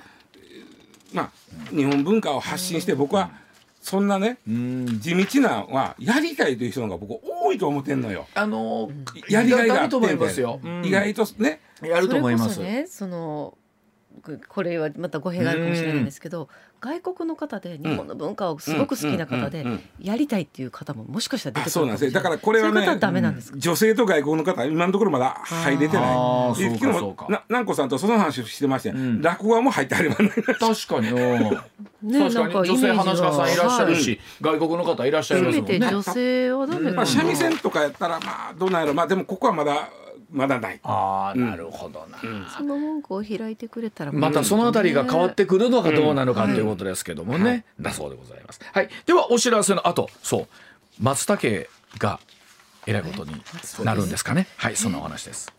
[1.13, 1.31] まあ
[1.73, 3.31] 日本文化を発信して僕は、
[3.87, 8.27] そんなね地道なはやりたいという人が僕多いと思ってんのよ。
[8.33, 8.91] あの
[9.29, 11.61] やりがいがあって意外とね。
[11.81, 12.59] やると思います。
[12.59, 13.57] ね、その
[14.47, 16.49] これはまた語弊があるかもしれないんですけど、
[16.79, 19.65] 外国の方で日本の文化をすごく好きな方で
[19.99, 22.99] やりたいっていう方ももしかしたら出てくるそうなんですだからこれはね
[23.55, 26.55] 女性と外国の方今のところまだ入れてない。
[26.55, 30.29] 昨日もな南子さんとその話してまして、落語はもう入ってありません。
[30.29, 31.11] 確かに。
[32.03, 32.69] ね、確かに。
[32.69, 35.79] 女性話し家さんいらっしゃるし、外国の方いらっしゃいますもんね。
[35.79, 38.93] 女性はダメまあ三味線とかやったらまあどうなんやろ。
[38.93, 39.89] まあでもここはまだ
[40.31, 40.79] まだない。
[40.83, 42.17] ああ、なるほどな、
[42.55, 48.59] その文句を開いてくれたらまたそのあたりが変わってくるのかどうなのかということですけどもね、だそうでございます。
[48.71, 50.47] はい、ではお知らせの後、そう。
[50.99, 51.67] 松茸
[51.99, 52.19] が
[52.87, 53.41] えらいことに
[53.83, 54.47] なるんですかね。
[54.57, 55.53] はい、そんなお話です。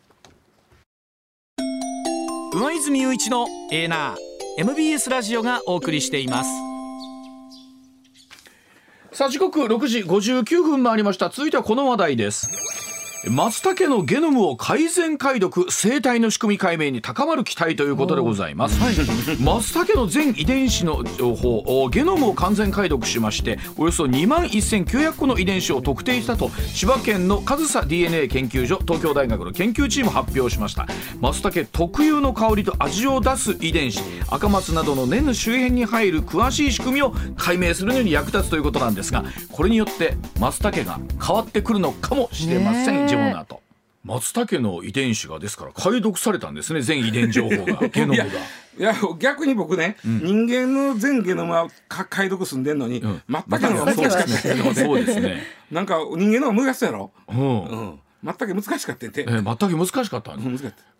[2.53, 4.17] 上泉雄一のエーナー
[4.59, 6.51] MBS ラジオがお送りしています。
[9.13, 11.29] さあ時刻6時59分回りました。
[11.29, 12.49] 続いてはこの話題です
[13.31, 18.95] 松茸のゲノムを改善解読生態の仕組み解明に高まる期待ということでございます、はい、
[19.43, 30.87] 松茸の全遺伝子の情報ゲノムを完全解読しましておよそ2万1900個の遺伝子を特定したと千葉県の上総 DNA 研究所東京大学の研究チーム発表しました。
[31.21, 43.61] 松茸特有の香りと味を出す遺伝子赤松などの根の周辺に入る詳しい仕組みを解明するのに役立つということなんですがこれによって松茸が変わってくるのかもしれません、自分の後
[44.05, 48.25] 松茸の遺伝子がですから解読されたんですね全遺伝情報が ゲノムが。
[48.25, 55.43] いや逆に僕ね、うん、人間の全ゲノムは解読済んでんのに、うん、全くの難しかったそうですね。
[55.73, 60.37] なんか人間の方が難しいやろ、うん、うん松茸難しかったんで、えー、松茸難しかった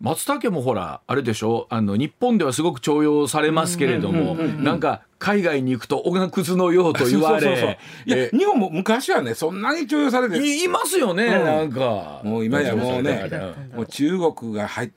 [0.01, 1.67] 松茸もほらあれでしょ？
[1.69, 10.69] あの日本ではすごく重用されますけれども、なんか海外に行くとおがくずのようと言われ いや、日本も昔はねそんなに重用されてい。
[10.69, 12.21] ますよね、うん、なんか。
[12.23, 13.31] もう今やもうね
[13.75, 14.95] もう中国が入って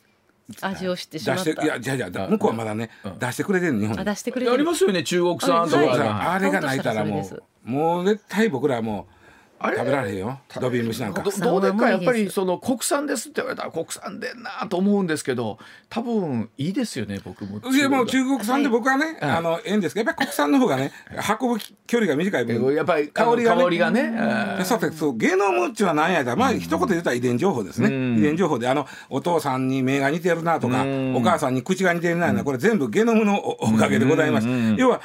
[0.62, 1.50] 味を知ってしまった。
[1.64, 4.06] いやじゃじゃ向こうはまだね、出してくれてる日本に。
[4.06, 6.32] 出してくれてるありますよね中国産とか。
[6.34, 7.28] あれがないたらも
[7.66, 9.14] うもう絶対僕らもう
[9.63, 10.39] 食べられへんよ。
[10.60, 11.24] ドビー虫なんか。
[11.24, 17.60] どうでかやっぱりその国産ですって言われたら国産でんなと思うんですけど多分いいですよね僕も。
[17.71, 20.91] いやもう中国産で僕はね、はい、あのええんですけどやっぱり国産の方がね
[21.39, 22.74] 運ぶ距離が短い分。
[22.74, 23.63] やっぱり香りがね。
[23.63, 24.65] 香りがね。
[24.65, 34.47] さてそう芸能ムッチは何やったらまあ一言言ったら遺伝情報ですね、遺伝情報であのお父さんに目が似てるなとかお母さんに口が似てるなこれ全部ゲノムのおかげでございます
[34.78, 35.02] 要は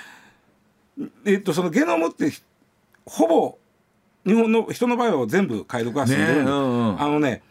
[1.25, 2.33] えっとそのゲノムって
[3.05, 3.59] ほぼ
[4.27, 7.43] 日本の人の場合は全部解読が進んでるんで、ねうんうん、あのね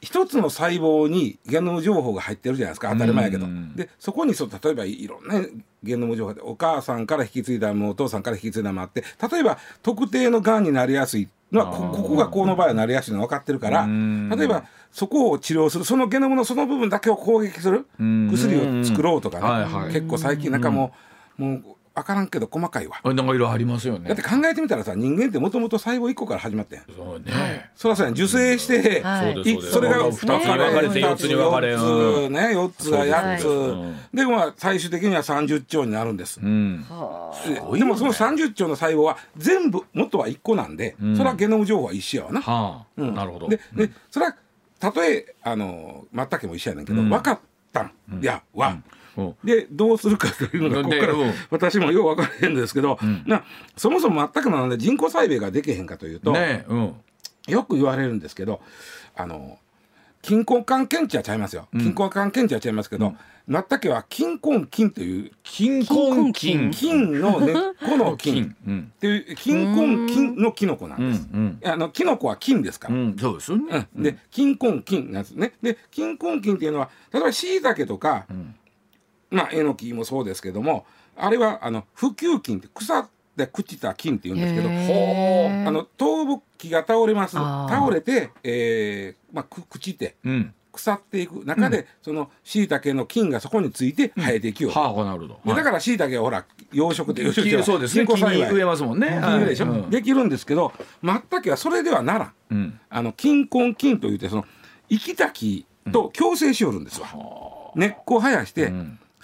[0.00, 5.46] 一つの細胞にゲノム情報が入ってるじゃないですか当たり前やけど、うん、でそこにそう例えばいろんな
[5.82, 20.92] ゲノム情報でお母さんから引き継いだもお父さんから引き継いだもあって例えば特定のがんになりやすいのはここがこの場合はなりやすいの分かってるから例えばそこを治療するそのゲノムのその部分だけを攻撃する薬を作ろうとかね、はいはい、結構最近なんかも
[21.38, 23.00] うもう分からんけど細かいわ。
[23.04, 24.08] なんかいろいろありますよね。
[24.08, 26.82] だって考えてみたらさ人間ってもともと細胞1個から始まってん。
[26.96, 27.70] そうね。
[27.76, 34.16] そらそうや受精して、はい、それが2つに分かれて4つに分かれる4つね4つが8つ。
[34.16, 36.84] でまあ最終的には30兆になるんです、うん、
[37.78, 43.48] でもその30兆の細胞は全部元は1個なんで、それはゲノム情報は一緒やわな、はあ、なるほど。
[43.48, 44.36] ででそれは
[44.78, 47.38] たとえあの全くも一緒やねんけど、分かっ
[47.72, 48.78] たんやは、
[49.42, 51.14] でどうするかというのがここから
[51.50, 53.44] 私もよう分からへんですけど、な
[53.76, 56.94] そもそも全くのなんで人工細胞ができへんかというと、ねうん、
[57.48, 58.60] よく言われるんですけど
[59.14, 59.58] あの
[60.22, 63.14] 金婚関検知はちゃいますよ、金婚関検知はちゃいますけど、
[63.46, 71.28] まったけは金婚金という金婚金金の根っ この金っていう金婚金のキノコなんです。
[71.70, 72.94] あのキノコは金ですから。
[73.18, 73.88] そうですよね。
[73.94, 75.52] で金婚金なんですね。
[75.62, 78.24] で金婚金っていうのは例えばしいたけとか、
[79.34, 87.36] まあえのきもそうですけどもあれはあの普及金って腐って朽ちた金って言うんですけどあの倒木が倒れます。
[87.36, 90.16] 倒れて、えーまあ、朽ちて。
[90.24, 90.54] うん。
[90.74, 91.44] 腐っていく。
[91.44, 98.04] 中で、うん、そのしいたけの菌がそこについて生えていきよう、うん、はあ、なるほど、だからしいたけはほら養殖で養殖でそうですね。
[98.06, 98.52] 栽培。
[98.52, 104.44] 植えますもんね、でしょ、うん、できるんですけどまったけはそれではならん、うん、あの菌根菌といってその
[104.90, 107.08] 生きた木と共生しよるんですわ、
[107.76, 108.72] 根っこを生やして、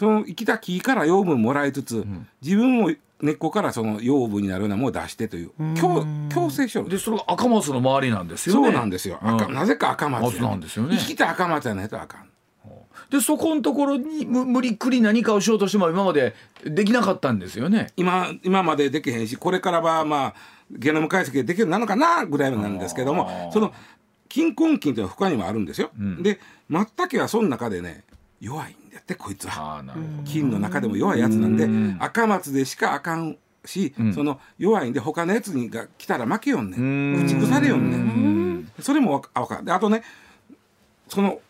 [0.00, 2.06] その生きた木から養分もらいつつ、
[2.40, 2.90] 自分も
[3.20, 8.66] 根っこからその養分になるようなものを出してという共共生しよるでそれが赤松の周りなんですよね。
[8.68, 10.96] そうなんですよ、赤なぜか赤松なんですよね。
[10.96, 12.30] 生きた赤松やないとあかん。
[13.10, 16.34] でそこのところに無理くり何かをしようとしても今まで
[16.64, 17.92] できなかったんですよね。
[17.98, 20.34] 今今までできへんしこれからはまあ
[20.70, 23.74] ゲノム解析でできるようになるのかなぐらいなんですけどもその
[24.30, 28.04] 金根菌というのは他にもあるんですよ、うん、でマッタケはその中でね
[28.40, 29.82] 弱いんだってこいつは。
[30.24, 31.68] 金の中でも弱いやつなんで
[31.98, 37.26] 赤松でしかあかんし、うん、その弱いんで他のやつにが来たら負けよんねん。
[37.26, 38.72] 駆逐されよんねん。
[38.80, 40.02] それもあかんであとね
[41.08, 41.40] その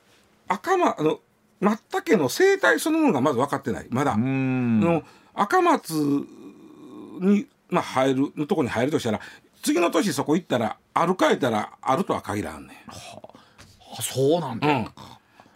[0.49, 1.20] 赤松あの
[1.61, 3.86] マッタケの生態そのものがまず分かってない。
[3.91, 4.16] まだ。
[4.16, 5.03] の
[5.34, 5.93] 赤松
[7.20, 9.20] に、まあ、入るのとこに入るとしたら
[9.62, 12.91] 次の年そこ行ったら歩かれたらあるとは限らんねん。
[12.91, 13.20] は
[13.99, 14.86] あ、そうなんだ、うん、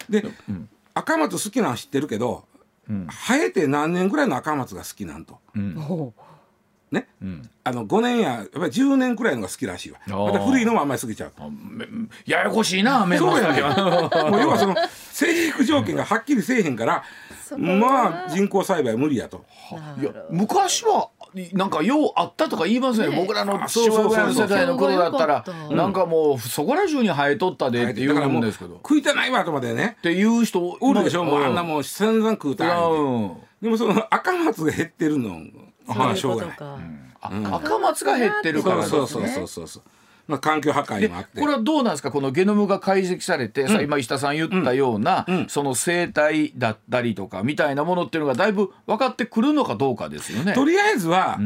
[0.09, 2.45] で、うん、赤松好きなん知ってるけど、
[2.89, 5.37] うん、生えて何年ぐらいの赤松が好きなんと。
[5.55, 6.13] うん。
[6.91, 9.99] ね、うん、あの5年ややっぱり10年くらいのが好きらしいわ。
[10.07, 11.31] また古いのもあんまり過ぎちゃう
[12.25, 13.67] ややこしいなメモそうや
[14.29, 14.75] もう要はその
[15.11, 17.03] 生育条件がはっきりせえへんから
[17.57, 19.45] まあ人工栽培無理やと。
[19.99, 21.09] いや昔は
[21.53, 28.75] なんかようあったとか言いますね僕らの父親の世代の頃だったらなんかもうそこら中に生えとったでって言うんですけど。
[28.75, 29.95] 食いてないわとまでね。
[29.99, 31.43] っていう人おるでしょもう。
[31.43, 32.71] あんなもう散々食うたで
[33.69, 35.41] もその赤松が減ってるの。
[35.87, 36.57] はしょうがない。
[37.21, 39.83] 赤松が減ってるからそうそうそうそうそう
[40.27, 42.11] まあ、環境破壊もあってこれはどうなんですか？
[42.11, 50.53] このゲノムが解析されて、さ今石田さん言ったような、その生態だったりとかみたいなものっていうのがだいぶ分かってくるのかどうかですよね。
[50.53, 51.39] とりあえずは、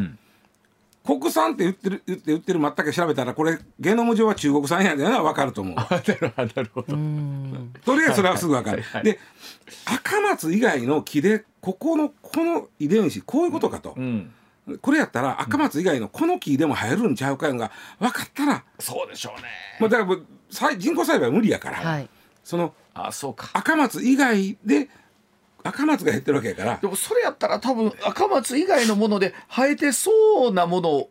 [1.06, 5.76] 国産って言ってる言って言ってる全く調べたらこれゲノム上は中国産やでは分かると思う。
[5.76, 5.88] な
[6.64, 6.88] るほど。
[7.84, 8.84] とりあえずそれはすぐ分かる。
[8.84, 9.20] はいはい、で
[9.86, 13.96] 赤松以外の木でここのこの遺伝子こういうことかと。
[13.98, 14.32] うん
[14.78, 19.48] これやったら赤松以外のこの木でも生えるんちゃうかいうのが分かったら、そうでしょうね、
[19.80, 22.10] まあ、だから人工栽培は無理やから、はい、
[22.44, 23.50] そのあそうか。
[23.54, 24.90] 赤松以外で
[25.64, 26.78] 赤松が減ってるわけやから。
[26.82, 31.08] でもそれやったら多分赤松以外のもので生えてそうなもの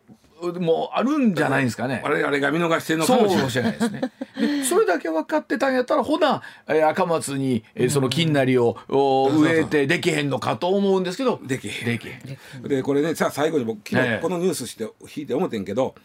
[0.59, 2.01] もあるんじゃないですかね。
[2.03, 4.01] あれあれが見逃してるのかもしれないですね。
[4.63, 11.85] それだけ分かってたんやったらほな、えー、赤松に、えー、その金なりを、植えてできへんのかと思うんですけどできへん。
[11.85, 12.11] できへ
[12.59, 12.63] ん。
[12.63, 14.83] でこれねさあ最後に僕昨日このニュースして
[15.15, 15.95] 引いて思ってんけど、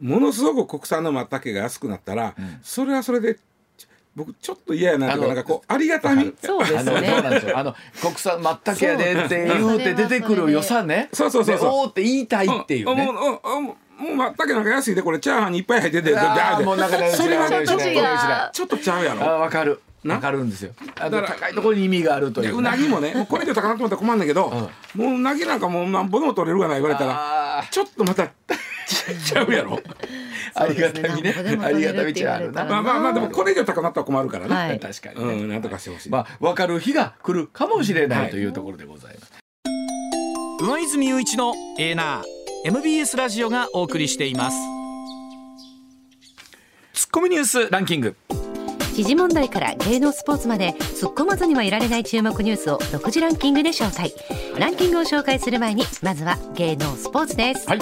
[0.00, 3.38] ものすごく国産のマッタケが安くなったら、うん、それはそれで
[4.16, 6.34] 僕ちょっと嫌やなとかなんかこうありがたみ。
[6.42, 7.52] そうですね。
[7.54, 11.10] あの国産まったけやでって言うて出てくる良さね。
[11.12, 11.70] そうそうそうそう。
[11.70, 13.04] おって言いたいっていうね。
[13.04, 13.14] もう
[14.02, 17.76] もうまったけなんか安いでこれチャーハンにいっぱい入っててあもうなんかねそれはちょっと
[18.52, 19.22] ちょっとちゃうやろ。
[19.22, 19.80] あわかる。
[20.04, 20.72] わかるんですよ。
[20.94, 22.58] だから高いところに意味があるという。
[22.58, 24.48] うなぎもね、これで高なと思ったら困るんだけど、
[24.94, 28.30] もううなぎなんかもうなんぼでも取れるがな言われたら、ちょっとまた
[28.86, 29.80] ちゃうやろ。
[30.54, 31.34] ありがたみね。
[31.62, 32.64] ありがたみちゃあるな。
[32.64, 34.54] まあまあまあでもこれ以上高なったら困るからね。
[34.54, 36.10] はい、確かに、ね、うん、なんとかしてほしい。
[36.10, 39.32] まあ分かる日が来るかもしれないというところでございます。
[40.60, 44.56] 上泉雄一のエーナー MBS ラジオがお送りしています。
[46.94, 48.16] ツッコミニュースランキング。
[48.94, 54.14] 時事問題から芸能スポーツまで突っ込まずにはいられない注目ニュースを独自ランキングで紹介
[54.58, 57.78] ランキングを紹介する前にまずは芸能スポーツです、はい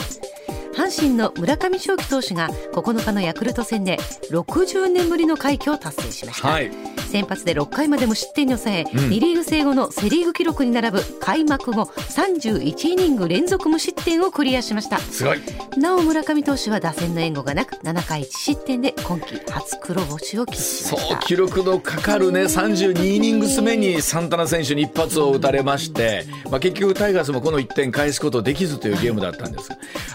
[0.77, 3.99] 阪神の村上正輝投手が9日のヤクルト戦で
[4.31, 6.71] 60年ぶりの快挙を達成しました、はい、
[7.11, 14.99] 先発で6回まで無失点に抑え、うん、2リーグ制後のセ・リーグ記録に並ぶ開幕後31イニング連続無失点をクリアしました。
[14.99, 15.41] すごい。
[15.77, 21.15] なお村上投手は打線の援護がなく7回1失点で今季初黒星を喫しました。
[21.15, 22.43] そう記録のかかるね。
[22.43, 29.71] 32イニングス目にサンタナ選手に一発を打たれまして、まあ、結局タイガースもこの1点返すことできずというゲームだったんです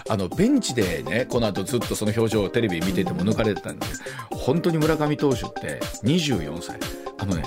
[0.08, 3.86] あのベンチでねこの後ずっとその表情をテレビ見てても抜かれてたんで
[4.30, 6.78] 本当に村上投手って24歳。
[7.18, 7.42] あのね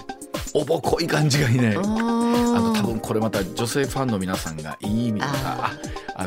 [0.56, 1.60] おぼこい感じがいい。
[1.60, 5.72] ねあの多分これまた女性ファンの皆さんがいい意味でかあ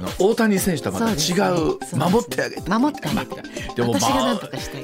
[0.01, 2.71] の大谷選手とはまた違う、ね、守ってあげて。
[2.71, 3.43] 守ってあげて。
[3.77, 4.01] でも、まあ、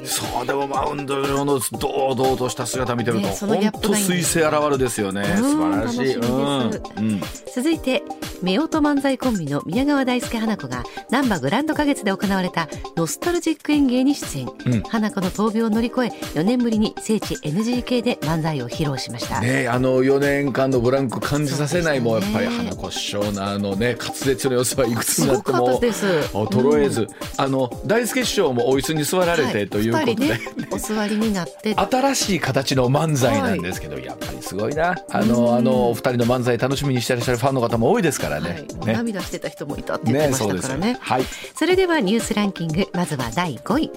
[0.05, 3.35] そうでもマウンド上の堂々とした姿見てると、ね、
[3.71, 5.23] 本当彗星現るですよね。
[5.37, 7.21] 素晴らしい、うん、
[7.53, 8.03] 続いて
[8.41, 19.39] 夫婦漫才コンビの宮川大輔花子が難波グランド花月で行われたノスタルジック演芸に出演、うん、花子の闘病を乗り越え4年ぶりに聖地 NGK で漫才を披露しました。
[19.39, 30.39] ねあの4年間のブランク感じさせないもやっぱり花子師匠のあのね滑舌の良さはいくつになっても衰えず、うん、あの大輔師匠もお椅子に座られてということで、はいね、
[30.71, 31.75] お座りになって。
[31.75, 34.95] 新しい形の漫才なんですけど、はい、やっぱりすごいな。
[35.09, 38.49] あのあのお二人の漫才楽しみにしてらっしゃるファンの方も多いですからね。
[38.49, 38.85] はい。
[38.85, 41.23] ね、涙してた人もいたって言ってましたからね、ね、はい、
[41.55, 43.91] それではニュースランキングまずは第5位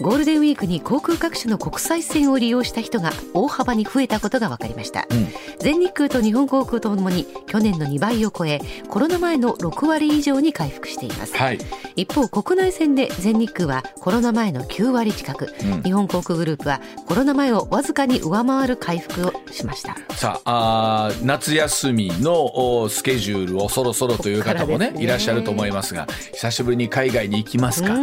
[0.00, 5.28] ゴールデンウィークに航空各社の国際線を利用した人が大幅に増えたことが分かりました、うん、
[5.60, 11.58] 全日空と日本航空ともに去年の2倍を超えコロナ前の6割以上に回復しています、はい、
[11.94, 19.96] 一方国内線で全日空はコロナ前の9割近く、うん、日本航空グループはコロナ前をわずかに上回る回復をしました。
[20.14, 25.06] さああ夏休みのスケジュールをそろそろという方もね、ね、い。
[25.06, 27.94] らっしゃると思いますが久しぶりに海外に行きますか、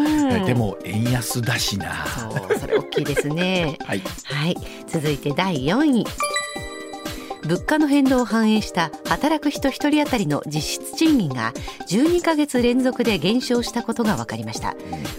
[0.46, 2.06] でも円安だしな。
[2.06, 3.78] そうそれ大きいですね。
[3.86, 4.56] はい、はい、
[4.88, 6.06] 続いて第4位
[7.46, 11.54] 物価の変動を反映した働く人1人当たりの実質賃金が
[11.90, 14.76] 12ヶ月連続で減少したことが分かりました、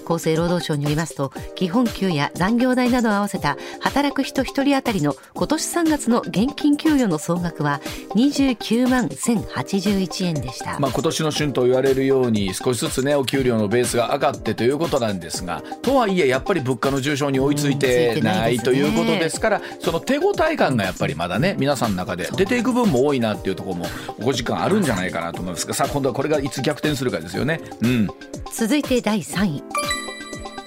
[0.06, 7.80] 厚生労働省によりますと基本給や残業代などを合わせた働く人1人当たりの今年3月の現金給与の総額は
[8.14, 22.36] 29万1081円でした、まあ、今年の春と言われるように少しずつねお給料のベースが上がってということなんですがとはいえやっぱり物価の上昇に追いついてないということですからその手応え感がやっぱりまだね皆さんの中中で。
[22.36, 23.86] 出ていく分も多いなっていうところも
[24.20, 25.74] 5時間あるんじゃないかなと思いますが。
[25.74, 27.60] さあ今度はこれがいつ逆転するかですよね。
[27.82, 28.08] うん、
[28.52, 30.01] 続いて第3位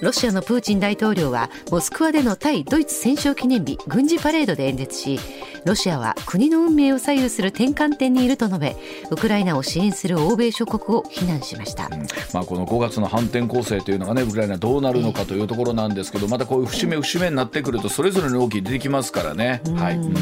[0.00, 5.18] ロシアのプーチン大統領はモスクワでの対ドイツ戦勝記念日軍事パレードで演説し
[5.64, 8.76] ロシアは国の運命を左右する転換点にいると述べ
[9.10, 19.60] ウクライナを支援する欧米諸国を非難しました、うん、まあ、この5月の反転攻勢というのがねウクライナどうなるのかというところなんですけどまたこういう節目節目になってくるとそれぞれの動き出てきますからね。
[19.76, 20.14] はい、うん、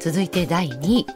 [0.00, 1.06] 続いて第2位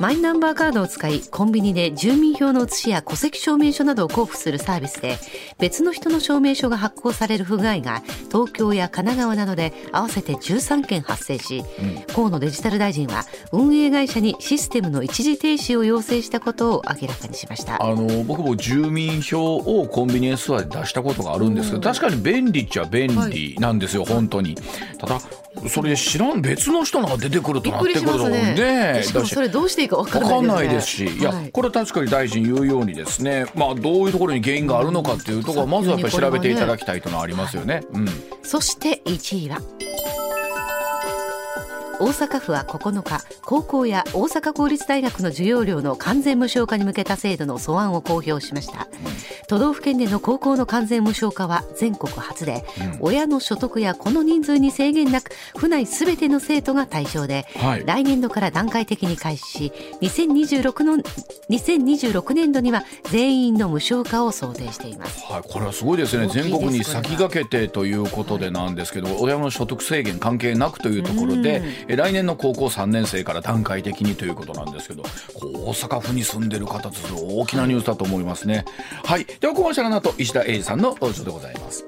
[0.00, 5.18] マイナンバーカードを使いコンビニで住民票の写しや戸籍証明書などを交付するサービスで
[5.58, 11.62] 別の人の証明書が発行される不具合が東京や神奈川などで合わせて13件発生し、
[12.08, 17.82] うん、河野デジタル大臣は運営会社にシステムの一時停止を要請したことを明らかにしました。
[17.82, 24.54] あの僕も住民票をコンビニエンスストアで出したことがあるんですけど、確かに便利っちゃ便利なんですよ、はい、本当に。
[24.96, 25.20] ただ
[25.68, 29.02] それ知らん別の人が出てくるとなってくるとね。
[29.02, 33.46] しかもそれどうしていいか分かんないですし、いや、これ確かに大臣言うようにですね。
[33.54, 37.82] まあどういうところに原因があるのかっていうところはまずはやっぱり調べていただきたいというのはありますよね。
[37.92, 38.06] うん、
[38.42, 39.60] そして1位は
[42.00, 48.88] 大阪府は9日高校や大阪公立大学の授業料の完全無償化に向けた制度の素案を公表しました、
[49.48, 61.02] 都道府県での高校の完全無償化は全国初で、うん、親の所得やこの人数に制限なく府内すべての生徒が対象で、はい、来年度から段階的に開始し2026の
[61.50, 66.28] 2026年度には全員の無償化を想定しています、はい、これはすごいですね。
[66.28, 71.62] 全国に先駆けてということでなんですけど、親の所得制限関係なくというところで、
[71.96, 75.02] 来年の高校3年生から段階的にということなんですけど
[75.42, 78.64] 大阪府に住んでる方と大きなニュースだと思いますね。
[79.04, 79.24] はい。
[79.24, 81.84] ではコマーシャルの後石田英二さんの登場でございます。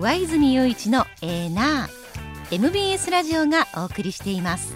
[0.00, 2.04] 上泉雄一のエーナー。
[2.50, 4.74] MBS ラジオがお送りしています。